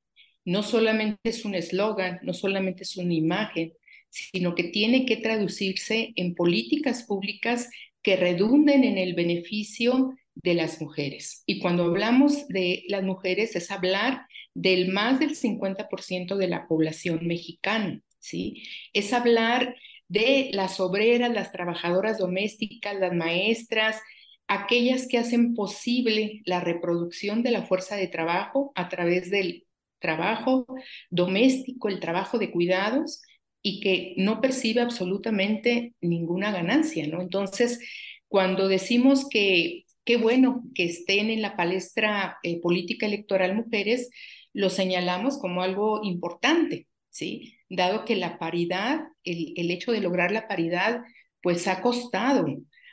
no 0.45 0.63
solamente 0.63 1.19
es 1.23 1.45
un 1.45 1.55
eslogan, 1.55 2.19
no 2.23 2.33
solamente 2.33 2.83
es 2.83 2.97
una 2.97 3.13
imagen, 3.13 3.73
sino 4.09 4.55
que 4.55 4.65
tiene 4.65 5.05
que 5.05 5.17
traducirse 5.17 6.13
en 6.15 6.35
políticas 6.35 7.03
públicas 7.03 7.69
que 8.01 8.15
redunden 8.15 8.83
en 8.83 8.97
el 8.97 9.13
beneficio 9.13 10.15
de 10.35 10.53
las 10.53 10.81
mujeres. 10.81 11.43
Y 11.45 11.59
cuando 11.59 11.83
hablamos 11.83 12.47
de 12.47 12.83
las 12.87 13.03
mujeres 13.03 13.55
es 13.55 13.71
hablar 13.71 14.25
del 14.53 14.91
más 14.91 15.19
del 15.19 15.35
50% 15.35 16.35
de 16.35 16.47
la 16.47 16.67
población 16.67 17.25
mexicana, 17.27 18.01
¿sí? 18.19 18.63
Es 18.93 19.13
hablar 19.13 19.75
de 20.07 20.51
las 20.53 20.79
obreras, 20.79 21.33
las 21.33 21.51
trabajadoras 21.51 22.17
domésticas, 22.17 22.99
las 22.99 23.13
maestras, 23.13 23.99
aquellas 24.47 25.07
que 25.07 25.17
hacen 25.17 25.55
posible 25.55 26.41
la 26.45 26.59
reproducción 26.59 27.43
de 27.43 27.51
la 27.51 27.63
fuerza 27.63 27.95
de 27.95 28.07
trabajo 28.07 28.71
a 28.75 28.89
través 28.89 29.31
del 29.31 29.65
trabajo 29.99 30.67
doméstico, 31.09 31.87
el 31.87 31.99
trabajo 31.99 32.37
de 32.37 32.51
cuidados 32.51 33.21
y 33.61 33.79
que 33.79 34.13
no 34.17 34.41
percibe 34.41 34.81
absolutamente 34.81 35.95
ninguna 36.01 36.51
ganancia, 36.51 37.07
¿no? 37.07 37.21
Entonces, 37.21 37.79
cuando 38.27 38.67
decimos 38.67 39.27
que 39.29 39.85
qué 40.03 40.17
bueno 40.17 40.63
que 40.75 40.83
estén 40.85 41.29
en 41.29 41.41
la 41.41 41.55
palestra 41.55 42.37
eh, 42.43 42.59
política 42.59 43.05
electoral 43.05 43.55
mujeres, 43.55 44.09
lo 44.53 44.69
señalamos 44.69 45.37
como 45.39 45.61
algo 45.61 46.01
importante, 46.03 46.87
¿sí? 47.09 47.57
Dado 47.69 48.05
que 48.05 48.15
la 48.15 48.39
paridad, 48.39 49.01
el, 49.23 49.53
el 49.57 49.71
hecho 49.71 49.91
de 49.91 50.01
lograr 50.01 50.31
la 50.31 50.47
paridad, 50.47 51.01
pues 51.41 51.67
ha 51.67 51.81
costado, 51.81 52.45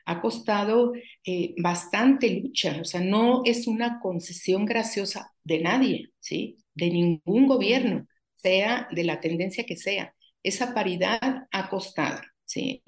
ha 0.06 0.20
costado 0.20 0.92
eh, 1.24 1.54
bastante 1.58 2.30
lucha, 2.40 2.78
o 2.80 2.84
sea, 2.84 3.00
no 3.00 3.42
es 3.44 3.66
una 3.66 4.00
concesión 4.00 4.64
graciosa 4.64 5.32
de 5.44 5.60
nadie, 5.60 6.10
¿sí? 6.20 6.58
De 6.74 6.90
ningún 6.90 7.46
gobierno, 7.46 8.06
sea 8.34 8.88
de 8.90 9.04
la 9.04 9.20
tendencia 9.20 9.64
que 9.64 9.76
sea 9.76 10.14
esa 10.42 10.74
paridad 10.74 11.46
ha 11.50 11.68
costado, 11.68 12.20
¿sí? 12.44 12.82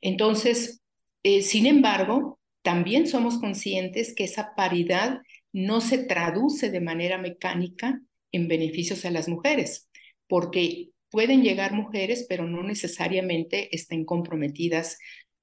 Entonces, 0.00 0.82
eh, 1.22 1.42
sin 1.42 1.66
embargo, 1.66 2.40
también 2.62 3.06
somos 3.06 3.38
conscientes 3.38 4.14
que 4.14 4.24
esa 4.24 4.54
paridad 4.56 5.20
no 5.52 5.80
se 5.80 5.98
traduce 5.98 6.70
de 6.70 6.80
manera 6.80 7.18
mecánica 7.18 8.00
en 8.36 8.48
beneficios 8.48 9.04
a 9.04 9.10
las 9.10 9.28
mujeres, 9.28 9.88
porque 10.28 10.90
pueden 11.10 11.42
llegar 11.42 11.72
mujeres, 11.72 12.26
pero 12.28 12.46
no 12.46 12.62
necesariamente 12.62 13.74
estén 13.74 14.04
comprometidas 14.04 14.98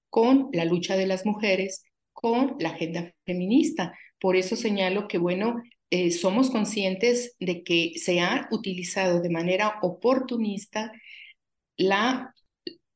con 0.10 0.50
la 0.54 0.66
lucha 0.66 0.96
de 0.96 1.08
las 1.08 1.26
mujeres, 1.26 1.84
con 2.12 2.56
la 2.60 2.70
agenda 2.70 3.14
feminista. 3.26 3.98
Por 4.20 4.36
eso 4.36 4.56
señalo 4.56 5.08
que, 5.08 5.18
bueno, 5.18 5.62
eh, 5.90 6.12
somos 6.12 6.50
conscientes 6.50 7.36
de 7.40 7.64
que 7.64 7.94
se 7.98 8.20
ha 8.20 8.48
utilizado 8.52 9.22
de 9.22 9.30
manera 9.30 9.80
oportunista 9.82 10.92
la 11.78 12.34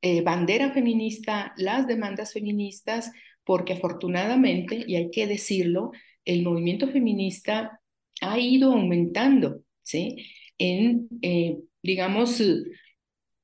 eh, 0.02 0.22
bandera 0.22 0.72
feminista, 0.72 1.54
las 1.58 1.88
demandas 1.88 2.34
feministas, 2.34 3.12
porque 3.44 3.74
afortunadamente, 3.74 4.84
y 4.88 4.96
hay 4.96 5.10
que 5.10 5.28
decirlo, 5.28 5.92
el 6.26 6.44
movimiento 6.44 6.88
feminista 6.88 7.82
ha 8.22 8.40
ido 8.40 8.74
aumentando, 8.74 9.62
¿sí? 9.88 10.28
En, 10.58 11.08
eh, 11.22 11.60
digamos, 11.82 12.42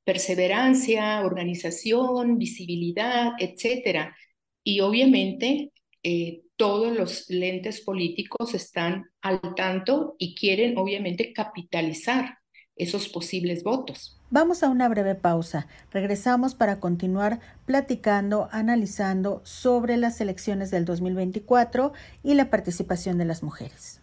perseverancia, 0.03 1.21
organización, 1.21 2.37
visibilidad, 2.37 3.31
etcétera. 3.39 4.15
Y 4.63 4.81
obviamente 4.81 5.71
eh, 6.03 6.41
todos 6.57 6.95
los 6.95 7.29
lentes 7.29 7.81
políticos 7.81 8.53
están 8.53 9.05
al 9.21 9.55
tanto 9.55 10.15
y 10.17 10.35
quieren 10.35 10.77
obviamente 10.77 11.31
capitalizar 11.33 12.37
esos 12.75 13.07
posibles 13.07 13.63
votos. 13.63 14.19
Vamos 14.29 14.63
a 14.63 14.69
una 14.69 14.89
breve 14.89 15.15
pausa. 15.15 15.67
Regresamos 15.91 16.55
para 16.55 16.79
continuar 16.79 17.39
platicando, 17.65 18.49
analizando 18.51 19.41
sobre 19.45 19.95
las 19.95 20.19
elecciones 20.21 20.71
del 20.71 20.85
2024 20.85 21.93
y 22.23 22.33
la 22.33 22.49
participación 22.49 23.17
de 23.17 23.25
las 23.25 23.43
mujeres. 23.43 24.02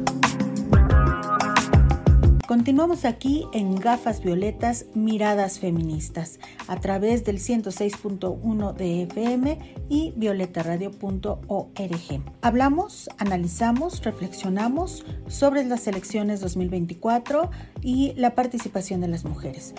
Continuamos 2.51 3.05
aquí 3.05 3.47
en 3.53 3.75
Gafas 3.75 4.21
Violetas, 4.21 4.85
Miradas 4.93 5.61
Feministas, 5.61 6.37
a 6.67 6.81
través 6.81 7.23
del 7.23 7.37
106.1 7.37 8.73
de 8.73 9.03
FM 9.03 9.85
y 9.87 10.11
violetaradio.org. 10.17 11.71
Hablamos, 12.41 13.09
analizamos, 13.19 14.03
reflexionamos 14.03 15.05
sobre 15.29 15.63
las 15.63 15.87
elecciones 15.87 16.41
2024 16.41 17.49
y 17.81 18.13
la 18.15 18.35
participación 18.35 18.99
de 18.99 19.07
las 19.07 19.23
mujeres. 19.23 19.73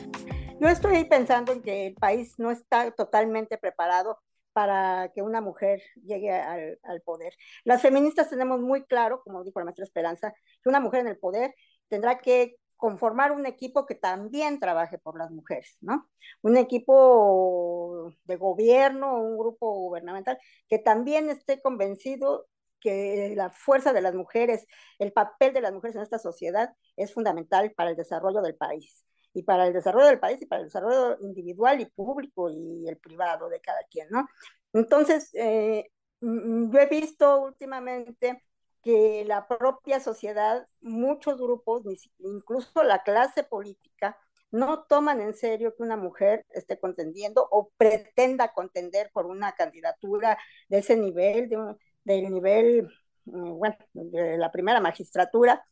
Yo 0.59 0.69
estoy 0.69 1.05
pensando 1.05 1.53
en 1.53 1.61
que 1.61 1.89
el 1.89 1.95
país 1.95 2.39
no 2.39 2.51
está 2.51 2.91
totalmente 2.93 3.59
preparado 3.59 4.19
para 4.55 5.11
que 5.15 5.21
una 5.21 5.43
mujer 5.43 5.83
llegue 6.03 6.33
al, 6.33 7.03
poder. 7.05 7.35
Las 7.65 7.83
feministas 7.83 8.31
tenemos 8.31 8.61
muy 8.61 8.85
claro, 8.85 9.21
como 9.23 9.45
dijo 9.45 9.61
la 9.61 9.67
maestra 9.67 9.85
Esperanza, 9.85 10.33
que 10.63 10.71
una 10.71 10.81
mujer 10.81 11.01
en 11.01 11.09
el 11.09 11.19
poder 11.19 11.55
tendrá 11.89 12.19
que 12.19 12.57
conformar 12.83 13.31
un 13.31 13.47
equipo 13.47 13.87
que 13.87 13.95
también 13.95 14.59
trabaje 14.59 14.99
por 14.99 15.17
las 15.17 15.31
mujeres, 15.31 15.79
¿no? 15.83 16.11
Un 16.43 16.57
equipo 16.57 18.13
de 18.25 18.35
gobierno, 18.37 19.23
un 19.23 19.39
grupo 19.39 19.73
gubernamental 19.73 20.37
que 20.69 20.81
también 20.81 21.31
esté 21.31 21.63
convencido 21.63 22.49
que 22.81 23.35
la 23.37 23.51
fuerza 23.51 23.93
de 23.93 24.01
las 24.01 24.17
mujeres, 24.17 24.67
el 24.99 25.13
papel 25.13 25.53
de 25.55 25.61
las 25.61 25.73
mujeres 25.73 25.95
en 25.95 26.03
esta 26.03 26.19
sociedad 26.19 26.75
es 26.97 27.15
fundamental 27.15 27.71
para 27.71 27.91
el 27.91 27.97
desarrollo 27.97 28.43
del 28.43 28.57
país 28.57 29.05
y 29.33 29.45
para 29.45 29.69
el 29.69 29.73
desarrollo 29.73 30.09
del 30.09 30.19
país 30.19 30.43
y 30.43 30.47
para 30.47 30.63
el 30.63 30.67
desarrollo 30.67 31.17
individual 31.21 31.81
y 31.81 31.87
público 31.87 32.51
y 32.51 32.89
el 32.89 32.99
privado 32.99 33.49
de 33.49 33.61
cada 33.61 33.85
quien, 33.93 34.09
¿no? 34.11 34.27
Entonces, 34.73 35.31
eh, 35.35 35.89
yo 36.21 36.81
he 36.81 36.87
visto 36.87 37.43
últimamente 37.43 38.43
que 38.83 39.25
la 39.27 39.47
propia 39.47 40.01
sociedad, 40.01 40.67
muchos 40.81 41.39
grupos, 41.39 41.83
incluso 42.19 42.83
la 42.83 43.03
clase 43.03 43.45
política, 43.45 44.19
no 44.51 44.85
toman 44.85 45.21
en 45.21 45.35
serio 45.35 45.75
que 45.75 45.83
una 45.83 45.97
mujer 45.97 46.45
esté 46.51 46.79
contendiendo 46.79 47.47
o 47.51 47.71
pretenda 47.77 48.53
contender 48.53 49.11
por 49.13 49.27
una 49.27 49.53
candidatura 49.53 50.39
de 50.69 50.79
ese 50.79 50.97
nivel, 50.97 51.49
de 51.49 51.77
del 52.05 52.31
nivel 52.31 52.89
mm, 53.25 53.59
bueno, 53.59 53.77
de 53.95 54.37
la 54.39 54.51
primera 54.53 54.81
magistratura, 54.81 55.65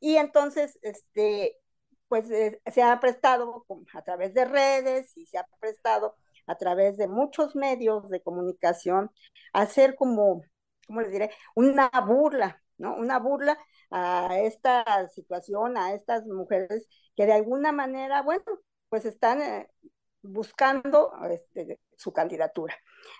y 0.00 0.16
entonces, 0.16 0.78
este, 0.82 1.58
pues 2.08 2.30
eh, 2.30 2.60
se 2.72 2.82
ha 2.82 2.98
prestado 3.00 3.64
a 3.94 4.02
través 4.02 4.34
de 4.34 4.44
redes 4.44 5.16
y 5.16 5.26
se 5.26 5.38
ha 5.38 5.46
prestado 5.60 6.16
a 6.46 6.56
través 6.56 6.96
de 6.96 7.06
muchos 7.08 7.54
medios 7.54 8.08
de 8.10 8.20
comunicación 8.20 9.10
a 9.52 9.62
hacer 9.62 9.94
como, 9.94 10.42
¿cómo 10.86 11.00
les 11.00 11.10
diré? 11.12 11.30
Una 11.54 11.90
burla, 12.06 12.62
¿no? 12.78 12.96
Una 12.96 13.18
burla 13.18 13.58
a 13.90 14.38
esta 14.40 15.08
situación, 15.10 15.76
a 15.76 15.94
estas 15.94 16.24
mujeres 16.26 16.88
que 17.16 17.26
de 17.26 17.32
alguna 17.32 17.72
manera, 17.72 18.22
bueno, 18.22 18.44
pues 18.88 19.04
están 19.04 19.42
eh, 19.42 19.68
buscando 20.22 21.12
este, 21.30 21.80
su 21.96 22.12
candidatura. 22.12 22.74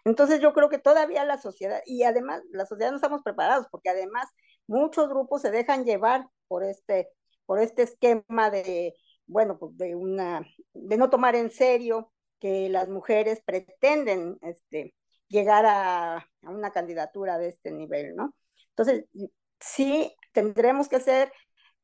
Entonces 0.04 0.40
yo 0.40 0.52
creo 0.52 0.68
que 0.68 0.78
todavía 0.78 1.24
la 1.24 1.38
sociedad, 1.38 1.80
y 1.86 2.04
además 2.04 2.42
la 2.50 2.66
sociedad 2.66 2.90
no 2.90 2.96
estamos 2.96 3.22
preparados, 3.22 3.66
porque 3.70 3.90
además 3.90 4.28
muchos 4.66 5.08
grupos 5.08 5.42
se 5.42 5.50
dejan 5.50 5.84
llevar 5.84 6.26
por 6.48 6.64
este, 6.64 7.10
por 7.46 7.58
este 7.60 7.82
esquema 7.82 8.50
de, 8.50 8.94
bueno, 9.26 9.58
pues 9.58 9.76
de 9.76 9.94
una, 9.94 10.46
de 10.72 10.96
no 10.96 11.10
tomar 11.10 11.34
en 11.34 11.50
serio 11.50 12.12
que 12.38 12.68
las 12.68 12.88
mujeres 12.88 13.40
pretenden 13.44 14.38
este, 14.42 14.94
llegar 15.32 15.64
a, 15.66 16.28
una 16.42 16.70
candidatura 16.72 17.38
de 17.38 17.48
este 17.48 17.72
nivel, 17.72 18.14
¿no? 18.14 18.34
Entonces, 18.70 19.06
sí 19.60 20.14
tendremos 20.32 20.88
que 20.88 21.00
ser, 21.00 21.32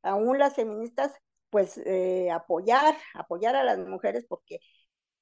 aún 0.03 0.37
las 0.39 0.55
feministas, 0.55 1.13
pues 1.49 1.77
eh, 1.85 2.29
apoyar, 2.31 2.95
apoyar 3.15 3.55
a 3.55 3.63
las 3.63 3.79
mujeres 3.79 4.25
porque 4.29 4.59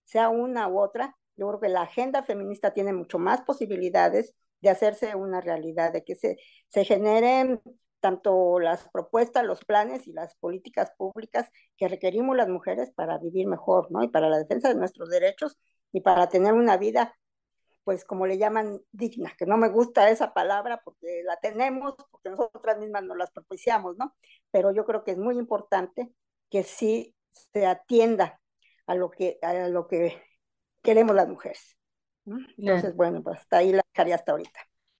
sea 0.06 0.30
una 0.30 0.68
u 0.68 0.80
otra, 0.80 1.16
yo 1.38 1.48
creo 1.48 1.60
que 1.62 1.70
la 1.70 1.84
agenda 1.84 2.24
feminista 2.24 2.74
tiene 2.74 2.94
mucho 2.94 3.20
más 3.20 3.42
posibilidades 3.44 4.36
de 4.62 4.70
hacerse 4.70 5.16
una 5.16 5.40
realidad, 5.42 5.94
de 5.94 6.04
que 6.04 6.16
se, 6.16 6.38
se 6.68 6.84
generen 6.84 7.62
tanto 8.00 8.60
las 8.60 8.88
propuestas, 8.90 9.46
los 9.46 9.64
planes 9.64 10.08
y 10.08 10.14
las 10.14 10.36
políticas 10.36 10.92
públicas 10.98 11.50
que 11.78 11.88
requerimos 11.88 12.36
las 12.36 12.50
mujeres 12.50 12.92
para 12.92 13.18
vivir 13.20 13.48
mejor, 13.48 13.92
¿no? 13.92 14.04
Y 14.04 14.10
para 14.10 14.30
la 14.30 14.38
defensa 14.38 14.70
de 14.70 14.76
nuestros 14.76 15.10
derechos 15.10 15.58
y 15.92 16.02
para 16.02 16.30
tener 16.30 16.54
una 16.54 16.78
vida, 16.78 17.16
pues 17.88 18.04
como 18.04 18.28
le 18.28 18.38
llaman, 18.38 18.82
digna, 18.92 19.34
que 19.38 19.46
no 19.46 19.56
me 19.56 19.70
gusta 19.70 20.10
esa 20.10 20.34
palabra 20.34 20.82
porque 20.84 21.24
la 21.24 21.38
tenemos, 21.38 21.96
porque 22.12 22.30
nosotras 22.30 22.78
mismas 22.80 23.04
nos 23.04 23.16
las 23.16 23.32
propiciamos, 23.32 23.96
¿no? 23.96 24.14
Pero 24.52 24.74
yo 24.74 24.84
creo 24.86 25.06
que 25.06 25.12
es 25.12 25.18
muy 25.18 25.38
importante 25.38 26.12
que 26.50 26.64
sí 26.64 27.16
se 27.32 27.66
atienda 27.66 28.42
a 28.88 28.94
lo 28.94 29.10
que, 29.10 29.40
a 29.42 29.70
lo 29.70 29.88
que 29.88 30.22
queremos 30.84 31.16
las 31.16 31.30
mujeres. 31.30 31.78
Entonces, 32.58 32.94
bueno, 32.94 33.24
pues 33.24 33.40
hasta 33.40 33.60
ahí 33.60 33.72
la 33.72 33.86
dejaría 33.94 34.16
hasta 34.16 34.34
ahorita. 34.34 34.60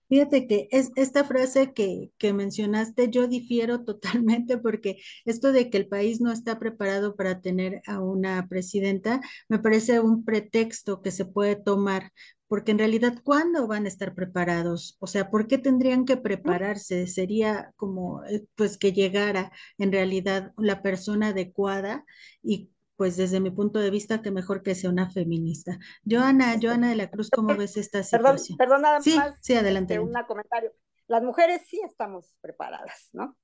Fíjate 0.10 0.48
que 0.48 0.68
es 0.72 0.92
esta 0.96 1.26
frase 1.26 1.74
que, 1.74 2.12
que 2.18 2.34
mencionaste, 2.34 3.10
yo 3.10 3.28
difiero 3.28 3.84
totalmente 3.86 4.58
porque 4.58 4.98
esto 5.26 5.52
de 5.52 5.70
que 5.70 5.78
el 5.78 5.88
país 5.88 6.22
no 6.22 6.32
está 6.32 6.60
preparado 6.60 7.16
para 7.16 7.42
tener 7.42 7.82
a 7.88 8.00
una 8.02 8.48
presidenta, 8.48 9.22
me 9.50 9.60
parece 9.60 10.00
un 10.00 10.24
pretexto 10.24 11.02
que 11.02 11.12
se 11.12 11.26
puede 11.26 11.56
tomar, 11.56 12.12
porque 12.48 12.72
en 12.72 12.80
realidad, 12.80 13.20
¿cuándo 13.24 13.68
van 13.68 13.86
a 13.86 13.90
estar 13.90 14.16
preparados? 14.16 14.96
O 15.00 15.08
sea, 15.08 15.30
¿por 15.30 15.48
qué 15.48 15.58
tendrían 15.58 16.06
que 16.06 16.16
prepararse? 16.18 17.06
Sería 17.08 17.74
como, 17.76 18.24
eh, 18.26 18.46
pues, 18.56 18.78
que 18.78 18.94
llegara 18.94 19.52
en 19.78 19.92
realidad 19.92 20.54
la 20.58 20.82
persona 20.82 21.30
adecuada 21.30 22.06
y 22.42 22.70
pues 22.98 23.16
desde 23.16 23.40
mi 23.40 23.52
punto 23.52 23.80
de 23.80 23.92
vista, 23.92 24.22
que 24.22 24.32
mejor 24.32 24.64
que 24.64 24.76
sea 24.76 24.90
una 24.90 25.10
feminista. 25.10 25.80
Joana, 26.04 26.58
Joana 26.62 26.90
de 26.90 26.96
la 26.96 27.10
Cruz, 27.10 27.30
¿cómo 27.30 27.56
ves 27.56 27.78
esta 27.78 28.04
situación? 28.04 28.58
Perdón, 28.58 28.58
perdón 28.58 28.82
nada 28.82 29.02
sí, 29.02 29.16
más. 29.16 29.38
Sí, 29.42 29.54
adelante. 29.54 29.94
Este, 29.94 30.04
un 30.04 30.14
comentario. 30.28 30.74
Las 31.08 31.24
mujeres 31.24 31.62
sí 31.68 31.80
estamos 31.86 32.36
preparadas, 32.42 33.10
¿no? 33.14 33.38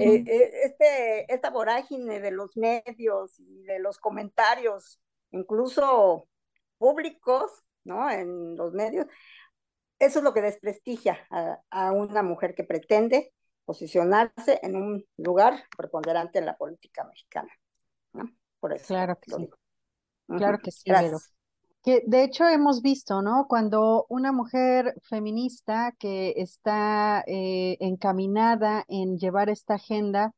Eh, 0.00 0.24
eh, 0.26 0.50
este, 0.64 1.32
esta 1.32 1.50
vorágine 1.50 2.18
de 2.18 2.32
los 2.32 2.56
medios 2.56 3.38
y 3.38 3.62
de 3.62 3.78
los 3.78 3.98
comentarios, 3.98 5.00
incluso 5.30 6.28
públicos, 6.76 7.52
¿no? 7.84 8.10
En 8.10 8.56
los 8.56 8.72
medios, 8.72 9.06
eso 10.00 10.18
es 10.18 10.24
lo 10.24 10.34
que 10.34 10.42
desprestigia 10.42 11.24
a, 11.30 11.60
a 11.70 11.92
una 11.92 12.24
mujer 12.24 12.54
que 12.56 12.64
pretende 12.64 13.32
posicionarse 13.64 14.58
en 14.62 14.76
un 14.76 15.06
lugar 15.16 15.64
preponderante 15.76 16.38
en 16.38 16.46
la 16.46 16.56
política 16.56 17.04
mexicana, 17.04 17.52
Claro 18.86 19.18
que 19.20 19.30
sí. 19.30 19.50
Claro 20.36 20.58
que 20.58 20.70
sí, 20.70 20.90
Que 21.82 22.02
de 22.06 22.24
hecho 22.24 22.48
hemos 22.48 22.82
visto, 22.82 23.22
¿no? 23.22 23.46
Cuando 23.48 24.06
una 24.08 24.32
mujer 24.32 24.94
feminista 25.02 25.94
que 25.98 26.34
está 26.36 27.22
eh, 27.26 27.76
encaminada 27.80 28.84
en 28.88 29.18
llevar 29.18 29.50
esta 29.50 29.74
agenda 29.74 30.32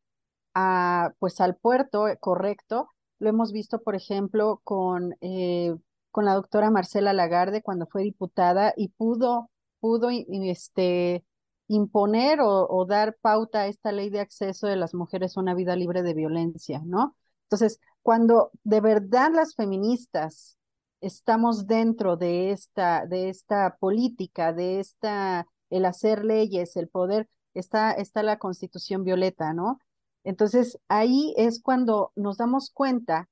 a, 0.54 1.12
pues 1.18 1.40
al 1.40 1.56
puerto 1.56 2.06
correcto, 2.20 2.90
lo 3.18 3.28
hemos 3.28 3.52
visto, 3.52 3.80
por 3.82 3.94
ejemplo, 3.94 4.60
con, 4.64 5.14
eh, 5.20 5.74
con 6.10 6.24
la 6.24 6.34
doctora 6.34 6.70
Marcela 6.70 7.12
Lagarde 7.12 7.62
cuando 7.62 7.86
fue 7.86 8.02
diputada 8.02 8.74
y 8.76 8.88
pudo, 8.88 9.50
pudo 9.80 10.10
este, 10.10 11.24
imponer 11.68 12.40
o, 12.40 12.66
o 12.68 12.86
dar 12.86 13.16
pauta 13.20 13.60
a 13.62 13.66
esta 13.68 13.92
ley 13.92 14.10
de 14.10 14.20
acceso 14.20 14.66
de 14.66 14.76
las 14.76 14.94
mujeres 14.94 15.36
a 15.36 15.40
una 15.40 15.54
vida 15.54 15.76
libre 15.76 16.02
de 16.02 16.14
violencia, 16.14 16.82
¿no? 16.84 17.16
Entonces, 17.46 17.80
cuando 18.02 18.50
de 18.64 18.80
verdad 18.80 19.30
las 19.32 19.54
feministas 19.54 20.58
estamos 21.00 21.66
dentro 21.66 22.16
de 22.16 22.50
esta, 22.50 23.06
de 23.06 23.28
esta 23.28 23.76
política, 23.78 24.52
de 24.52 24.80
esta, 24.80 25.46
el 25.70 25.84
hacer 25.84 26.24
leyes, 26.24 26.76
el 26.76 26.88
poder, 26.88 27.28
está, 27.54 27.92
está 27.92 28.22
la 28.22 28.38
constitución 28.38 29.04
violeta, 29.04 29.52
¿no? 29.52 29.78
Entonces, 30.24 30.78
ahí 30.88 31.34
es 31.36 31.62
cuando 31.62 32.12
nos 32.16 32.38
damos 32.38 32.70
cuenta 32.70 33.28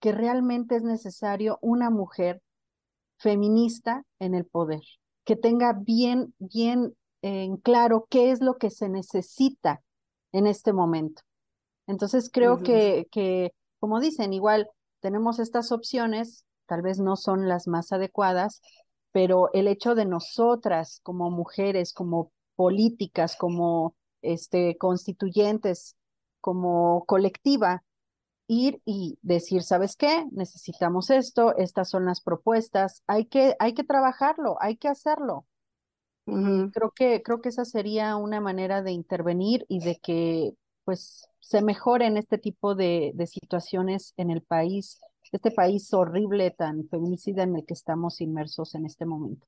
que 0.00 0.12
realmente 0.12 0.76
es 0.76 0.82
necesario 0.82 1.58
una 1.62 1.88
mujer 1.88 2.42
feminista 3.16 4.04
en 4.18 4.34
el 4.34 4.44
poder, 4.44 4.82
que 5.24 5.36
tenga 5.36 5.72
bien, 5.72 6.34
bien 6.38 6.94
en 7.22 7.56
claro 7.56 8.06
qué 8.10 8.30
es 8.30 8.42
lo 8.42 8.58
que 8.58 8.68
se 8.70 8.90
necesita 8.90 9.82
en 10.32 10.46
este 10.46 10.74
momento. 10.74 11.22
Entonces 11.86 12.30
creo 12.32 12.62
que, 12.62 13.06
que, 13.10 13.52
como 13.78 14.00
dicen, 14.00 14.32
igual 14.32 14.68
tenemos 15.00 15.38
estas 15.38 15.72
opciones, 15.72 16.44
tal 16.66 16.82
vez 16.82 16.98
no 16.98 17.16
son 17.16 17.48
las 17.48 17.66
más 17.66 17.92
adecuadas, 17.92 18.62
pero 19.12 19.50
el 19.52 19.68
hecho 19.68 19.94
de 19.94 20.06
nosotras 20.06 21.00
como 21.02 21.30
mujeres, 21.30 21.92
como 21.92 22.32
políticas, 22.56 23.36
como 23.36 23.94
este, 24.22 24.76
constituyentes, 24.78 25.96
como 26.40 27.04
colectiva, 27.06 27.84
ir 28.46 28.80
y 28.84 29.18
decir, 29.22 29.62
¿sabes 29.62 29.96
qué? 29.96 30.26
Necesitamos 30.32 31.10
esto, 31.10 31.56
estas 31.56 31.88
son 31.88 32.04
las 32.06 32.20
propuestas, 32.20 33.02
hay 33.06 33.26
que, 33.26 33.56
hay 33.58 33.74
que 33.74 33.84
trabajarlo, 33.84 34.56
hay 34.60 34.76
que 34.76 34.88
hacerlo. 34.88 35.46
Creo 36.72 36.90
que, 36.94 37.22
creo 37.22 37.40
que 37.40 37.50
esa 37.50 37.64
sería 37.64 38.16
una 38.16 38.40
manera 38.40 38.82
de 38.82 38.92
intervenir 38.92 39.66
y 39.68 39.80
de 39.80 39.96
que 39.96 40.54
pues 40.84 41.28
se 41.40 41.62
mejoren 41.62 42.16
este 42.16 42.38
tipo 42.38 42.74
de, 42.74 43.12
de 43.14 43.26
situaciones 43.26 44.14
en 44.16 44.30
el 44.30 44.42
país, 44.42 45.00
este 45.32 45.50
país 45.50 45.92
horrible, 45.92 46.50
tan 46.50 46.88
feminicida 46.88 47.42
en 47.42 47.56
el 47.56 47.66
que 47.66 47.74
estamos 47.74 48.20
inmersos 48.20 48.74
en 48.74 48.86
este 48.86 49.06
momento. 49.06 49.46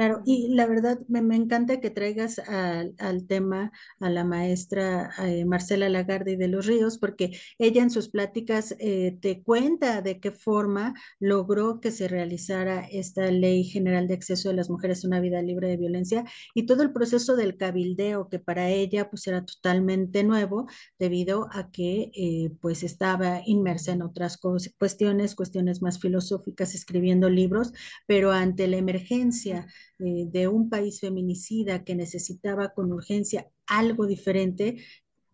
Claro, 0.00 0.22
y 0.24 0.48
la 0.54 0.66
verdad 0.66 0.98
me, 1.08 1.36
encanta 1.36 1.78
que 1.78 1.90
traigas 1.90 2.38
al, 2.38 3.26
tema 3.26 3.70
a 3.98 4.08
la 4.08 4.24
maestra 4.24 5.10
eh, 5.18 5.44
Marcela 5.44 5.90
Lagarde 5.90 6.38
de 6.38 6.48
los 6.48 6.64
Ríos, 6.64 6.96
porque 6.96 7.38
ella 7.58 7.82
en 7.82 7.90
sus 7.90 8.08
pláticas 8.08 8.74
eh, 8.78 9.18
te 9.20 9.42
cuenta 9.42 10.00
de 10.00 10.18
qué 10.18 10.30
forma 10.30 10.94
logró 11.18 11.82
que 11.82 11.90
se 11.90 12.08
realizara 12.08 12.86
esta 12.90 13.30
ley 13.30 13.62
general 13.64 14.08
de 14.08 14.14
acceso 14.14 14.48
de 14.48 14.54
las 14.54 14.70
mujeres 14.70 15.04
a 15.04 15.08
una 15.08 15.20
vida 15.20 15.42
libre 15.42 15.68
de 15.68 15.76
violencia 15.76 16.24
y 16.54 16.64
todo 16.64 16.82
el 16.82 16.94
proceso 16.94 17.36
del 17.36 17.58
cabildeo 17.58 18.30
que 18.30 18.38
para 18.38 18.70
ella 18.70 19.10
pues 19.10 19.26
era 19.26 19.44
totalmente 19.44 20.24
nuevo 20.24 20.66
debido 20.98 21.48
a 21.52 21.70
que 21.70 22.10
eh, 22.14 22.50
pues 22.62 22.84
estaba 22.84 23.42
inmersa 23.44 23.92
en 23.92 24.00
otras 24.00 24.38
cuestiones, 24.78 25.34
cuestiones 25.34 25.82
más 25.82 26.00
filosóficas, 26.00 26.74
escribiendo 26.74 27.28
libros, 27.28 27.74
pero 28.06 28.32
ante 28.32 28.66
la 28.66 28.78
emergencia 28.78 29.66
eh, 29.98 30.26
de 30.30 30.48
un 30.48 30.68
país 30.68 31.00
feminicida 31.00 31.84
que 31.84 31.94
necesitaba 31.94 32.72
con 32.74 32.92
urgencia 32.92 33.50
algo 33.66 34.06
diferente, 34.06 34.76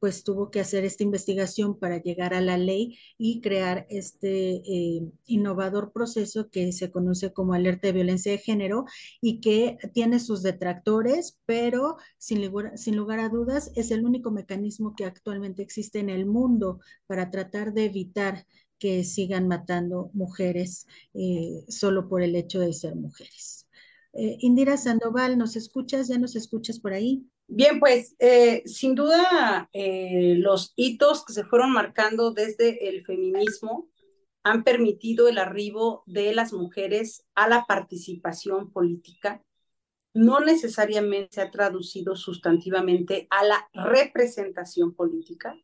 pues 0.01 0.25
tuvo 0.25 0.51
que 0.51 0.61
hacer 0.61 0.85
esta 0.85 1.03
investigación 1.03 1.79
para 1.79 2.01
llegar 2.03 2.35
a 2.35 2.41
la 2.41 2.59
ley 2.59 2.99
y 3.19 3.41
crear 3.41 3.87
este 3.91 4.57
eh, 4.57 5.03
innovador 5.25 5.93
proceso 5.93 6.51
que 6.51 6.73
se 6.73 6.91
conoce 6.91 7.33
como 7.33 7.55
alerta 7.55 7.89
de 7.89 7.93
violencia 7.95 8.33
de 8.33 8.39
género 8.39 8.85
y 9.21 9.41
que 9.41 9.79
tiene 9.95 10.21
sus 10.21 10.43
detractores, 10.43 11.39
pero 11.47 11.97
sin 12.19 12.47
lugar, 12.47 12.77
sin 12.79 12.97
lugar 12.97 13.21
a 13.21 13.29
dudas 13.29 13.73
es 13.75 13.91
el 13.91 14.05
único 14.05 14.31
mecanismo 14.31 14.95
que 14.95 15.07
actualmente 15.07 15.63
existe 15.63 15.99
en 15.99 16.11
el 16.11 16.27
mundo 16.27 16.81
para 17.07 17.31
tratar 17.31 17.73
de 17.73 17.87
evitar 17.87 18.47
que 18.79 19.05
sigan 19.05 19.49
matando 19.49 20.11
mujeres 20.13 20.87
eh, 21.15 21.65
solo 21.69 22.09
por 22.09 22.23
el 22.23 22.37
hecho 22.37 22.61
de 22.61 22.73
ser 22.75 22.95
mujeres. 22.95 23.66
Eh, 24.19 24.39
Indira 24.41 24.79
Sandoval, 24.79 25.37
¿nos 25.37 25.57
escuchas? 25.57 26.09
¿Ya 26.09 26.17
nos 26.17 26.37
escuchas 26.37 26.81
por 26.81 26.95
ahí? 26.95 27.29
Bien, 27.49 27.79
pues 27.79 28.17
eh, 28.19 28.63
sin 28.65 28.95
duda 28.95 29.69
eh, 29.75 30.37
los 30.39 30.73
hitos 30.75 31.23
que 31.23 31.35
se 31.35 31.45
fueron 31.45 31.71
marcando 31.71 32.33
desde 32.33 32.89
el 32.89 33.05
feminismo 33.05 33.91
han 34.43 34.65
permitido 34.65 35.29
el 35.29 35.37
arribo 35.37 36.03
de 36.07 36.35
las 36.35 36.55
mujeres 36.55 37.27
a 37.35 37.47
la 37.47 37.67
participación 37.67 38.73
política. 38.73 39.45
No 40.15 40.41
necesariamente 40.41 41.35
se 41.35 41.43
ha 41.43 41.51
traducido 41.51 42.17
sustantivamente 42.17 43.27
a 43.29 43.45
la 43.45 43.69
representación 43.75 44.95
política. 44.95 45.55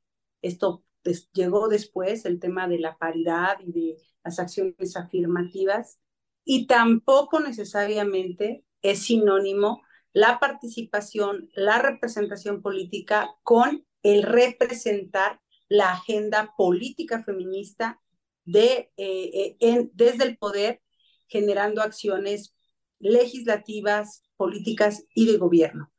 Esto 0.43 0.85
llegó 1.33 1.69
después, 1.69 2.27
el 2.27 2.39
tema 2.39 2.69
de 2.69 2.81
la 2.81 2.99
paridad 2.99 3.59
y 3.61 3.73
de 3.73 3.97
las 4.23 4.39
acciones 4.39 4.95
afirmativas, 4.95 6.02
y 6.45 6.67
tampoco 6.67 7.41
necesariamente 7.41 8.65
es 8.83 9.05
sinónimo 9.05 9.83
la 10.13 10.39
participación, 10.39 11.49
la 11.55 11.81
representación 11.81 12.63
política 12.63 13.35
con 13.43 13.87
el 14.03 14.23
representar 14.23 15.41
la 15.69 15.93
agenda 15.93 16.55
política 16.57 17.23
feminista 17.23 18.01
de, 18.45 18.91
eh, 18.97 19.57
eh, 19.61 19.89
desde 19.95 20.25
el 20.25 20.37
poder, 20.37 20.83
generando 21.29 21.81
acciones 21.81 22.55
legislativas, 22.99 24.23
políticas 24.37 25.05
y 25.15 25.27
de 25.27 25.39
gobierno. 25.39 25.91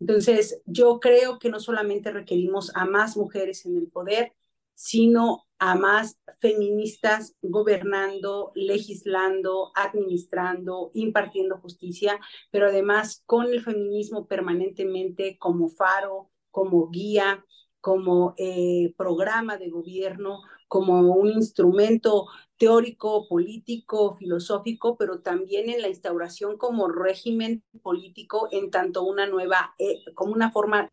Entonces, 0.00 0.60
yo 0.66 1.00
creo 1.00 1.38
que 1.38 1.48
no 1.48 1.60
solamente 1.60 2.10
requerimos 2.12 2.70
a 2.74 2.84
más 2.84 3.16
mujeres 3.16 3.64
en 3.64 3.78
el 3.78 3.88
poder, 3.88 4.34
sino 4.74 5.44
a 5.58 5.74
más 5.76 6.18
feministas 6.40 7.34
gobernando, 7.40 8.52
legislando, 8.54 9.72
administrando, 9.74 10.90
impartiendo 10.94 11.58
justicia, 11.58 12.20
pero 12.50 12.66
además 12.66 13.22
con 13.26 13.46
el 13.46 13.62
feminismo 13.62 14.26
permanentemente 14.26 15.38
como 15.38 15.68
faro, 15.68 16.30
como 16.50 16.90
guía, 16.90 17.44
como 17.80 18.34
eh, 18.36 18.94
programa 18.96 19.56
de 19.56 19.70
gobierno, 19.70 20.40
como 20.68 21.00
un 21.14 21.28
instrumento 21.28 22.26
teórico, 22.56 23.28
político, 23.28 24.14
filosófico, 24.14 24.96
pero 24.96 25.20
también 25.20 25.68
en 25.68 25.82
la 25.82 25.88
instauración 25.88 26.56
como 26.56 26.88
régimen 26.88 27.62
político 27.82 28.48
en 28.50 28.70
tanto 28.70 29.04
una 29.04 29.26
nueva, 29.26 29.74
eh, 29.78 30.02
como 30.14 30.32
una 30.32 30.50
forma 30.50 30.90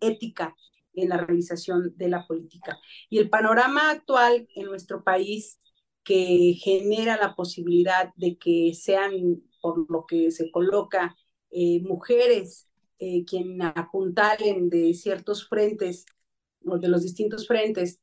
ética 0.00 0.56
en 1.00 1.08
la 1.10 1.18
realización 1.18 1.94
de 1.96 2.08
la 2.08 2.26
política. 2.26 2.78
Y 3.08 3.18
el 3.18 3.30
panorama 3.30 3.90
actual 3.90 4.48
en 4.54 4.66
nuestro 4.66 5.04
país 5.04 5.60
que 6.04 6.54
genera 6.60 7.16
la 7.16 7.34
posibilidad 7.34 8.12
de 8.16 8.38
que 8.38 8.72
sean, 8.74 9.42
por 9.60 9.90
lo 9.90 10.06
que 10.06 10.30
se 10.30 10.50
coloca, 10.50 11.16
eh, 11.50 11.80
mujeres 11.82 12.68
eh, 12.98 13.24
quien 13.24 13.60
apuntalen 13.62 14.68
de 14.70 14.94
ciertos 14.94 15.48
frentes 15.48 16.06
o 16.64 16.78
de 16.78 16.88
los 16.88 17.02
distintos 17.02 17.46
frentes 17.46 18.00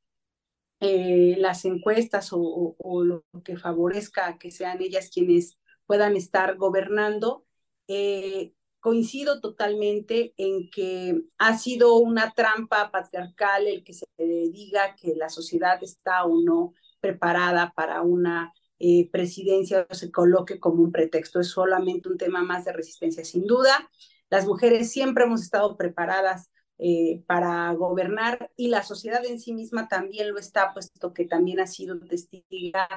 eh, 0.80 1.36
las 1.40 1.66
encuestas 1.66 2.30
o, 2.32 2.76
lo 3.04 3.24
que 3.44 3.58
favorezca 3.58 4.38
que 4.38 4.52
sean 4.52 4.82
ellas 4.82 5.10
quienes 5.12 5.58
puedan 5.88 6.16
estar 6.16 6.56
gobernando, 6.58 7.46
eh, 7.88 8.54
coincido 8.80 9.42
totalmente 9.42 10.34
en 10.38 10.70
que 10.70 11.22
ha 11.38 11.58
sido 11.58 11.98
una 11.98 12.34
trampa 12.34 12.92
patriarcal 12.92 13.68
el 13.68 13.84
que 13.84 13.94
se 13.94 14.06
diga 14.18 14.96
que 14.96 15.16
la 15.16 15.30
sociedad 15.30 15.82
está 15.84 16.26
o 16.26 16.42
no 16.42 16.74
preparada 17.00 17.74
para 17.76 18.02
una 18.02 18.54
eh, 18.80 19.10
presidencia 19.12 19.88
o 19.90 19.94
se 19.94 20.12
coloque 20.12 20.60
como 20.60 20.84
un 20.84 20.92
pretexto. 20.92 21.40
Es 21.40 21.50
solamente 21.50 22.10
un 22.10 22.18
tema 22.18 22.44
más 22.44 22.66
de 22.66 22.74
resistencia, 22.74 23.26
sin 23.26 23.46
duda. 23.46 23.90
Las 24.30 24.46
mujeres 24.46 24.92
siempre 24.92 25.24
hemos 25.24 25.42
estado 25.42 25.78
preparadas 25.78 26.52
eh, 26.80 27.24
para 27.26 27.74
gobernar 27.74 28.52
y 28.56 28.68
la 28.68 28.84
sociedad 28.84 29.26
en 29.26 29.40
sí 29.40 29.52
misma 29.52 29.88
también 29.88 30.32
lo 30.32 30.38
está, 30.38 30.74
puesto 30.74 31.12
que 31.12 31.26
también 31.26 31.60
ha 31.60 31.66
sido 31.66 32.00
testiga 32.00 32.88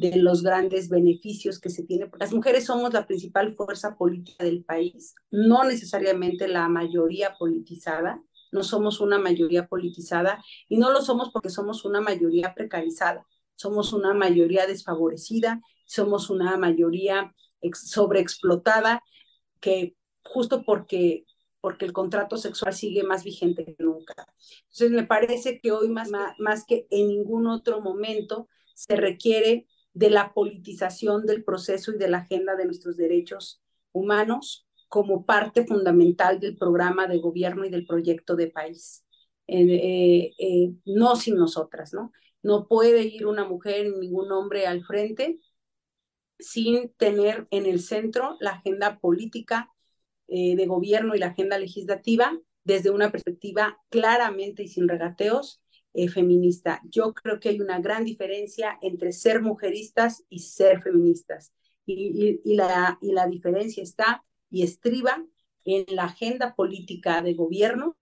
de 0.00 0.16
los 0.16 0.42
grandes 0.42 0.88
beneficios 0.88 1.60
que 1.60 1.68
se 1.68 1.84
tiene. 1.84 2.10
Las 2.18 2.32
mujeres 2.32 2.64
somos 2.64 2.92
la 2.94 3.06
principal 3.06 3.54
fuerza 3.54 3.96
política 3.96 4.44
del 4.44 4.64
país, 4.64 5.14
no 5.30 5.62
necesariamente 5.64 6.48
la 6.48 6.68
mayoría 6.68 7.34
politizada, 7.38 8.22
no 8.50 8.62
somos 8.64 9.00
una 9.00 9.18
mayoría 9.18 9.66
politizada 9.66 10.42
y 10.68 10.78
no 10.78 10.90
lo 10.90 11.02
somos 11.02 11.30
porque 11.30 11.50
somos 11.50 11.84
una 11.84 12.00
mayoría 12.00 12.54
precarizada, 12.54 13.26
somos 13.54 13.92
una 13.92 14.14
mayoría 14.14 14.66
desfavorecida, 14.66 15.60
somos 15.84 16.30
una 16.30 16.56
mayoría 16.56 17.34
sobreexplotada 17.72 19.04
que 19.60 19.96
justo 20.24 20.64
porque 20.64 21.26
porque 21.60 21.84
el 21.84 21.92
contrato 21.92 22.38
sexual 22.38 22.72
sigue 22.72 23.02
más 23.02 23.22
vigente 23.22 23.66
que 23.66 23.76
nunca. 23.80 24.14
Entonces, 24.62 24.92
me 24.92 25.06
parece 25.06 25.60
que 25.60 25.72
hoy 25.72 25.90
más, 25.90 26.08
más 26.38 26.64
que 26.64 26.86
en 26.88 27.08
ningún 27.08 27.46
otro 27.46 27.82
momento 27.82 28.48
se 28.72 28.96
requiere 28.96 29.66
de 29.92 30.10
la 30.10 30.32
politización 30.32 31.26
del 31.26 31.44
proceso 31.44 31.92
y 31.92 31.98
de 31.98 32.08
la 32.08 32.18
agenda 32.18 32.56
de 32.56 32.64
nuestros 32.64 32.96
derechos 32.96 33.62
humanos 33.92 34.66
como 34.88 35.24
parte 35.24 35.66
fundamental 35.66 36.40
del 36.40 36.56
programa 36.56 37.06
de 37.06 37.18
gobierno 37.18 37.64
y 37.64 37.70
del 37.70 37.86
proyecto 37.86 38.36
de 38.36 38.48
país. 38.48 39.04
Eh, 39.46 40.32
eh, 40.38 40.72
no 40.84 41.16
sin 41.16 41.36
nosotras, 41.36 41.92
¿no? 41.92 42.12
No 42.42 42.68
puede 42.68 43.02
ir 43.02 43.26
una 43.26 43.44
mujer 43.44 43.90
ni 43.90 44.06
ningún 44.06 44.30
hombre 44.32 44.66
al 44.66 44.84
frente 44.84 45.40
sin 46.38 46.92
tener 46.94 47.46
en 47.50 47.66
el 47.66 47.80
centro 47.80 48.36
la 48.40 48.52
agenda 48.52 48.98
política 48.98 49.70
eh, 50.28 50.56
de 50.56 50.66
gobierno 50.66 51.14
y 51.14 51.18
la 51.18 51.28
agenda 51.28 51.58
legislativa 51.58 52.38
desde 52.64 52.90
una 52.90 53.10
perspectiva 53.10 53.78
claramente 53.90 54.62
y 54.62 54.68
sin 54.68 54.88
regateos 54.88 55.62
eh, 55.92 56.08
feminista. 56.08 56.80
Yo 56.88 57.12
creo 57.14 57.40
que 57.40 57.48
hay 57.48 57.60
una 57.60 57.80
gran 57.80 58.04
diferencia 58.04 58.78
entre 58.80 59.12
ser 59.12 59.42
mujeristas 59.42 60.24
y 60.28 60.40
ser 60.40 60.82
feministas. 60.82 61.52
Y, 61.84 62.40
la, 62.44 62.98
diferencia 63.28 63.82
está 63.82 64.24
y 64.50 64.62
estriba 64.62 65.24
en 65.64 65.84
la 65.88 66.04
agenda 66.04 66.54
política 66.54 67.22
de 67.22 67.34
gobierno, 67.34 67.96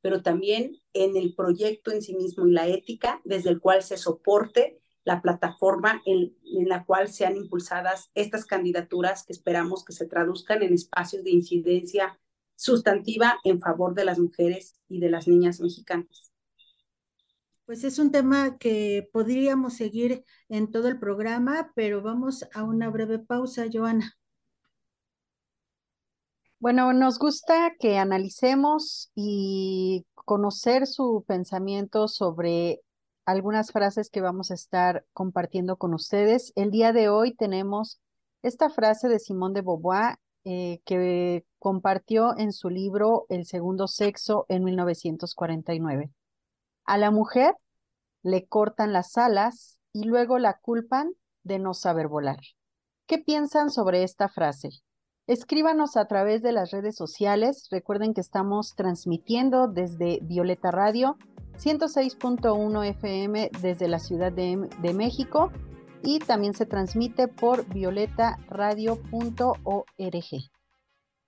pero 0.00 0.22
también 0.22 0.76
en 0.92 1.16
el 1.16 1.34
proyecto 1.34 1.90
en 1.90 2.02
sí 2.02 2.14
mismo 2.14 2.46
y 2.46 2.52
la 2.52 2.68
ética 2.68 3.20
desde 3.24 3.50
el 3.50 3.60
cual 3.60 3.82
se 3.82 3.96
soporte 3.96 4.78
la 5.04 5.20
plataforma 5.20 6.00
en, 6.06 6.36
en, 6.44 6.68
la 6.68 6.84
cual 6.84 7.08
sean 7.08 7.36
impulsadas 7.36 8.10
estas 8.14 8.46
candidaturas 8.46 9.24
que 9.24 9.32
esperamos 9.32 9.84
que 9.84 9.92
se 9.92 10.06
traduzcan 10.06 10.62
en 10.62 10.74
espacios 10.74 11.24
de 11.24 11.30
incidencia 11.30 12.20
sustantiva 12.54 13.40
en 13.42 13.60
favor 13.60 13.94
de 13.94 14.04
las 14.04 14.20
mujeres 14.20 14.76
y 14.88 15.00
de 15.00 15.10
las 15.10 15.26
niñas 15.26 15.60
mexicanas. 15.60 16.31
Pues 17.72 17.84
es 17.84 17.98
un 17.98 18.10
tema 18.10 18.58
que 18.58 19.08
podríamos 19.14 19.72
seguir 19.72 20.26
en 20.50 20.70
todo 20.70 20.88
el 20.88 20.98
programa, 20.98 21.72
pero 21.74 22.02
vamos 22.02 22.46
a 22.52 22.64
una 22.64 22.90
breve 22.90 23.18
pausa, 23.18 23.64
Joana. 23.72 24.12
Bueno, 26.58 26.92
nos 26.92 27.18
gusta 27.18 27.72
que 27.78 27.96
analicemos 27.96 29.10
y 29.14 30.04
conocer 30.14 30.86
su 30.86 31.24
pensamiento 31.26 32.08
sobre 32.08 32.82
algunas 33.24 33.72
frases 33.72 34.10
que 34.10 34.20
vamos 34.20 34.50
a 34.50 34.54
estar 34.54 35.06
compartiendo 35.14 35.78
con 35.78 35.94
ustedes. 35.94 36.52
El 36.56 36.70
día 36.72 36.92
de 36.92 37.08
hoy 37.08 37.34
tenemos 37.34 38.02
esta 38.42 38.68
frase 38.68 39.08
de 39.08 39.18
Simón 39.18 39.54
de 39.54 39.62
Beauvoir 39.62 40.16
eh, 40.44 40.82
que 40.84 41.46
compartió 41.58 42.36
en 42.36 42.52
su 42.52 42.68
libro 42.68 43.24
El 43.30 43.46
segundo 43.46 43.88
sexo 43.88 44.44
en 44.50 44.62
1949. 44.62 46.10
A 46.84 46.98
la 46.98 47.10
mujer 47.10 47.54
le 48.22 48.46
cortan 48.46 48.92
las 48.92 49.16
alas 49.16 49.78
y 49.92 50.04
luego 50.04 50.38
la 50.38 50.58
culpan 50.60 51.12
de 51.44 51.58
no 51.58 51.74
saber 51.74 52.08
volar. 52.08 52.38
¿Qué 53.06 53.18
piensan 53.18 53.70
sobre 53.70 54.04
esta 54.04 54.28
frase? 54.28 54.70
Escríbanos 55.26 55.96
a 55.96 56.06
través 56.06 56.42
de 56.42 56.52
las 56.52 56.70
redes 56.70 56.96
sociales. 56.96 57.68
Recuerden 57.70 58.14
que 58.14 58.20
estamos 58.20 58.74
transmitiendo 58.74 59.68
desde 59.68 60.18
Violeta 60.22 60.70
Radio 60.70 61.16
106.1 61.58 62.86
FM 62.86 63.50
desde 63.60 63.88
la 63.88 63.98
Ciudad 63.98 64.32
de, 64.32 64.68
de, 64.80 64.94
México 64.94 65.52
y 66.02 66.18
también 66.18 66.54
se 66.54 66.66
transmite 66.66 67.28
por 67.28 67.66
violetaradio.org. 67.68 70.61